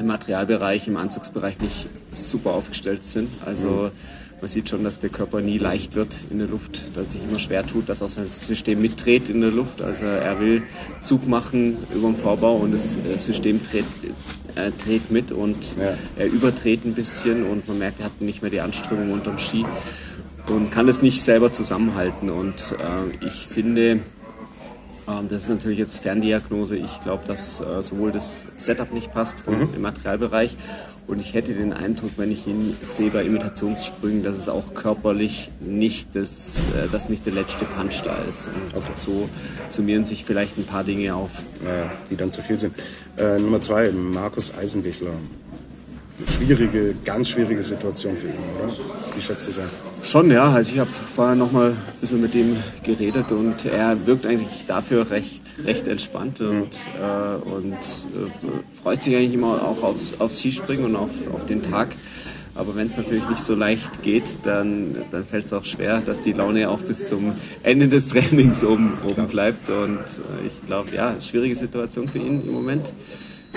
[0.00, 3.28] im Materialbereich, im Anzugsbereich nicht super aufgestellt sind.
[3.46, 3.90] Also
[4.40, 7.24] man sieht schon, dass der Körper nie leicht wird in der Luft, dass er sich
[7.24, 9.82] immer schwer tut, dass auch sein System mitdreht in der Luft.
[9.82, 10.62] Also er will
[11.00, 13.84] Zug machen über den Vorbau und das äh, System dreht,
[14.56, 15.92] äh, dreht mit und Ja.
[16.16, 19.66] er überdreht ein bisschen und man merkt, er hat nicht mehr die Anstrengung unterm Ski
[20.48, 22.30] und kann das nicht selber zusammenhalten.
[22.30, 24.00] Und äh, ich finde,
[25.28, 26.76] das ist natürlich jetzt Ferndiagnose.
[26.76, 30.56] Ich glaube, dass äh, sowohl das Setup nicht passt vom, im Materialbereich
[31.06, 35.50] Und ich hätte den Eindruck, wenn ich ihn sehe bei Imitationssprüngen, dass es auch körperlich
[35.58, 38.46] nicht das, äh, dass nicht der letzte Punch da ist.
[38.46, 38.92] Und okay.
[38.94, 39.28] so
[39.68, 41.30] summieren sich vielleicht ein paar Dinge auf.
[41.64, 42.74] Naja, die dann zu viel sind.
[43.16, 45.10] Äh, Nummer zwei, Markus Eisenbichler
[46.28, 48.72] schwierige, ganz schwierige Situation für ihn, oder?
[49.14, 49.64] Wie schätzt du es ein?
[50.02, 50.52] Schon, ja.
[50.52, 54.64] Also ich habe vorher noch mal ein bisschen mit ihm geredet und er wirkt eigentlich
[54.66, 56.66] dafür recht, recht entspannt und, mhm.
[57.00, 61.62] äh, und äh, freut sich eigentlich immer auch aufs, aufs Skispringen und auf, auf den
[61.62, 61.88] Tag.
[62.54, 66.20] Aber wenn es natürlich nicht so leicht geht, dann, dann fällt es auch schwer, dass
[66.20, 69.70] die Laune auch bis zum Ende des Trainings oben, oben bleibt.
[69.70, 72.92] Und äh, ich glaube, ja, schwierige Situation für ihn im Moment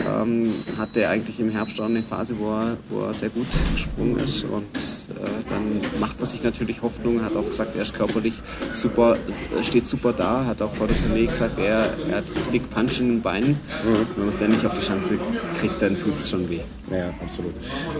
[0.08, 4.18] ähm, hatte eigentlich im Herbst auch eine Phase, wo er, wo er sehr gut gesprungen
[4.18, 8.34] ist und äh, dann macht man sich natürlich Hoffnung, hat auch gesagt, er ist körperlich
[8.74, 9.18] super,
[9.62, 13.10] steht super da, hat auch vor der Tournee gesagt, er, er hat richtig Punch in
[13.10, 13.52] den Beinen.
[13.52, 14.08] Mhm.
[14.16, 15.18] Wenn man es dann nicht auf die Schanze
[15.60, 16.62] kriegt, dann tut es schon weh.
[16.92, 17.54] Ja, absolut.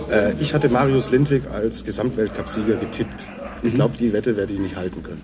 [0.10, 3.28] Äh, ich hatte Marius Lindwig als Gesamtweltcupsieger getippt.
[3.62, 3.76] Ich mhm.
[3.76, 5.22] glaube, die Wette werde ich nicht halten können.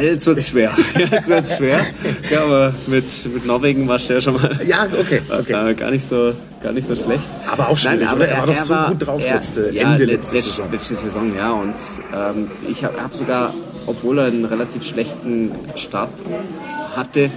[0.00, 0.72] Jetzt wird es schwer.
[0.96, 1.84] Jetzt wird es schwer.
[2.30, 4.58] Ja, aber mit, mit Norwegen war es ja schon mal.
[4.66, 5.20] Ja, okay.
[5.30, 5.70] okay.
[5.70, 6.32] Äh, gar, nicht so,
[6.62, 7.24] gar nicht so schlecht.
[7.50, 9.70] Aber auch schwierig, Nein, aber er, er war doch so war, gut drauf er, letzte,
[9.72, 10.72] ja, Ende letzte, letzte Saison.
[10.72, 11.52] Letzte Saison, ja.
[11.52, 11.74] Und
[12.14, 13.52] ähm, ich habe hab sogar,
[13.86, 16.10] obwohl er einen relativ schlechten Start
[16.96, 17.30] hatte,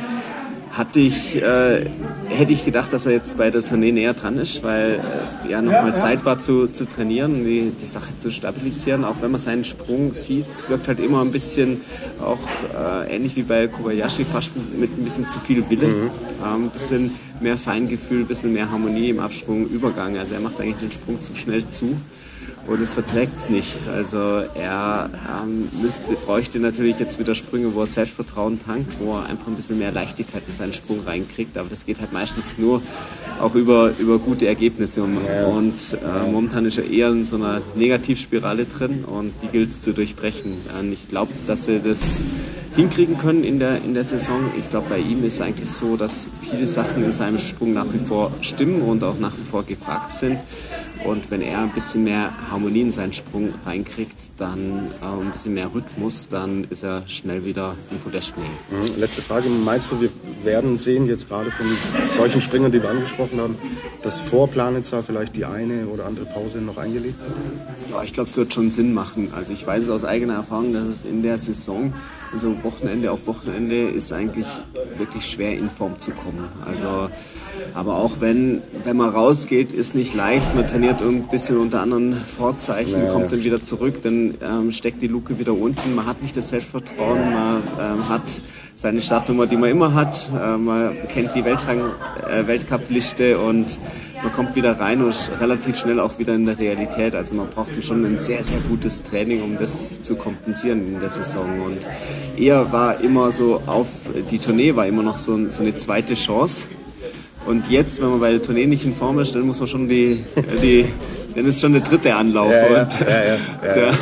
[0.77, 1.85] hatte ich, äh,
[2.27, 4.99] hätte ich gedacht, dass er jetzt bei der Tournee näher dran ist, weil
[5.45, 9.05] äh, ja nochmal ja, Zeit war zu, zu trainieren, die, die Sache zu stabilisieren.
[9.05, 11.79] Auch wenn man seinen Sprung sieht, es wirkt halt immer ein bisschen
[12.21, 12.39] auch
[13.07, 15.87] äh, ähnlich wie bei Kobayashi, fast mit ein bisschen zu viel Wille.
[15.87, 16.09] Mhm.
[16.43, 20.17] Ähm, ein bisschen mehr Feingefühl, ein bisschen mehr Harmonie im Absprung, Übergang.
[20.17, 21.95] Also er macht eigentlich den Sprung zu schnell zu
[22.67, 23.79] und es verträgt es nicht.
[23.87, 25.09] Also er
[25.43, 29.55] ähm, müsste, bräuchte natürlich jetzt wieder Sprünge, wo er Selbstvertrauen tankt, wo er einfach ein
[29.55, 31.57] bisschen mehr Leichtigkeit in seinen Sprung reinkriegt.
[31.57, 32.81] Aber das geht halt meistens nur
[33.39, 35.03] auch über, über gute Ergebnisse.
[35.03, 35.13] Und,
[35.93, 39.93] äh, momentan ist er eher in so einer Negativspirale drin und die gilt es zu
[39.93, 40.53] durchbrechen.
[40.79, 42.17] Und ich glaube, dass er das
[42.75, 44.51] hinkriegen können in der, in der Saison.
[44.57, 47.85] Ich glaube, bei ihm ist es eigentlich so, dass viele Sachen in seinem Sprung nach
[47.91, 50.37] wie vor stimmen und auch nach wie vor gefragt sind.
[51.05, 55.53] Und wenn er ein bisschen mehr Harmonie in seinen Sprung reinkriegt, dann äh, ein bisschen
[55.53, 58.99] mehr Rhythmus, dann ist er schnell wieder im Podest mhm.
[58.99, 60.09] Letzte Frage, meinst du, wir
[60.43, 61.67] werden sehen, jetzt gerade von
[62.09, 63.55] solchen Springern, die wir angesprochen haben,
[64.01, 67.91] dass vor Planitzer vielleicht die eine oder andere Pause noch eingelegt wird?
[67.91, 69.31] Ja, ich glaube, es wird schon Sinn machen.
[69.35, 71.93] Also ich weiß es aus eigener Erfahrung, dass es in der Saison,
[72.33, 74.47] also Wochenende auf Wochenende, ist eigentlich
[74.97, 76.47] wirklich schwer in Form zu kommen.
[76.65, 77.09] Also
[77.73, 80.55] aber auch wenn, wenn man rausgeht, ist nicht leicht.
[80.55, 83.11] Man trainiert ein bisschen unter anderen Vorzeichen, naja.
[83.11, 85.95] kommt dann wieder zurück, dann ähm, steckt die Luke wieder unten.
[85.95, 88.23] Man hat nicht das Selbstvertrauen, man ähm, hat
[88.75, 90.29] seine Startnummer, die man immer hat.
[90.33, 91.79] Äh, man kennt die Weltrang,
[92.29, 93.79] äh, Weltcup-Liste und
[94.25, 97.13] man kommt wieder rein und ist relativ schnell auch wieder in der Realität.
[97.13, 101.11] Also man braucht schon ein sehr, sehr gutes Training, um das zu kompensieren in der
[101.11, 101.45] Saison.
[101.63, 101.87] Und
[102.35, 103.87] er war immer so auf,
[104.31, 106.63] die Tournee war immer noch so, so eine zweite Chance.
[107.45, 109.87] Und jetzt, wenn man bei der Tournee nicht in Form ist, dann muss man schon
[109.87, 110.23] die,
[110.63, 110.85] die
[111.35, 112.49] dann ist schon der dritte Anlauf.
[112.49, 113.93] Ja, ja, und, ja, der,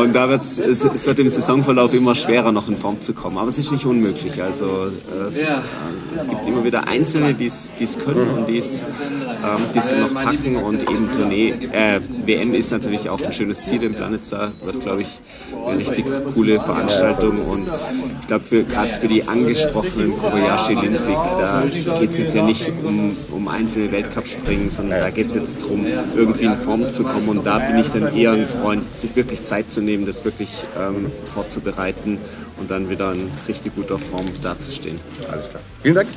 [0.00, 3.38] und da wird es, es wird im Saisonverlauf immer schwerer, noch in Form zu kommen.
[3.38, 4.42] Aber es ist nicht unmöglich.
[4.42, 4.88] Also
[5.30, 5.36] es,
[6.16, 8.84] es gibt immer wieder Einzelne, die es können und die es
[9.46, 10.56] ähm, dann noch packen.
[10.56, 14.52] Und eben Tournee, äh, WM ist natürlich auch ein schönes Ziel in Planitza.
[14.62, 15.20] Wird, glaube ich,
[15.66, 17.40] eine richtig coole Veranstaltung.
[17.40, 17.68] Und
[18.20, 21.64] ich glaube, gerade für die angesprochenen Kobayashi Lindwig, da
[22.00, 25.86] geht es jetzt ja nicht um, um einzelne Weltcup-Springen, sondern da geht es jetzt darum,
[26.14, 27.28] irgendwie in Form zu kommen.
[27.28, 30.50] Und da bin ich dann eher ein Freund, sich wirklich Zeit zu nehmen, das wirklich
[30.78, 32.18] ähm, vorzubereiten
[32.58, 34.96] und dann wieder in richtig guter Form dazustehen.
[35.30, 35.62] Alles klar.
[35.82, 36.08] Vielen Dank.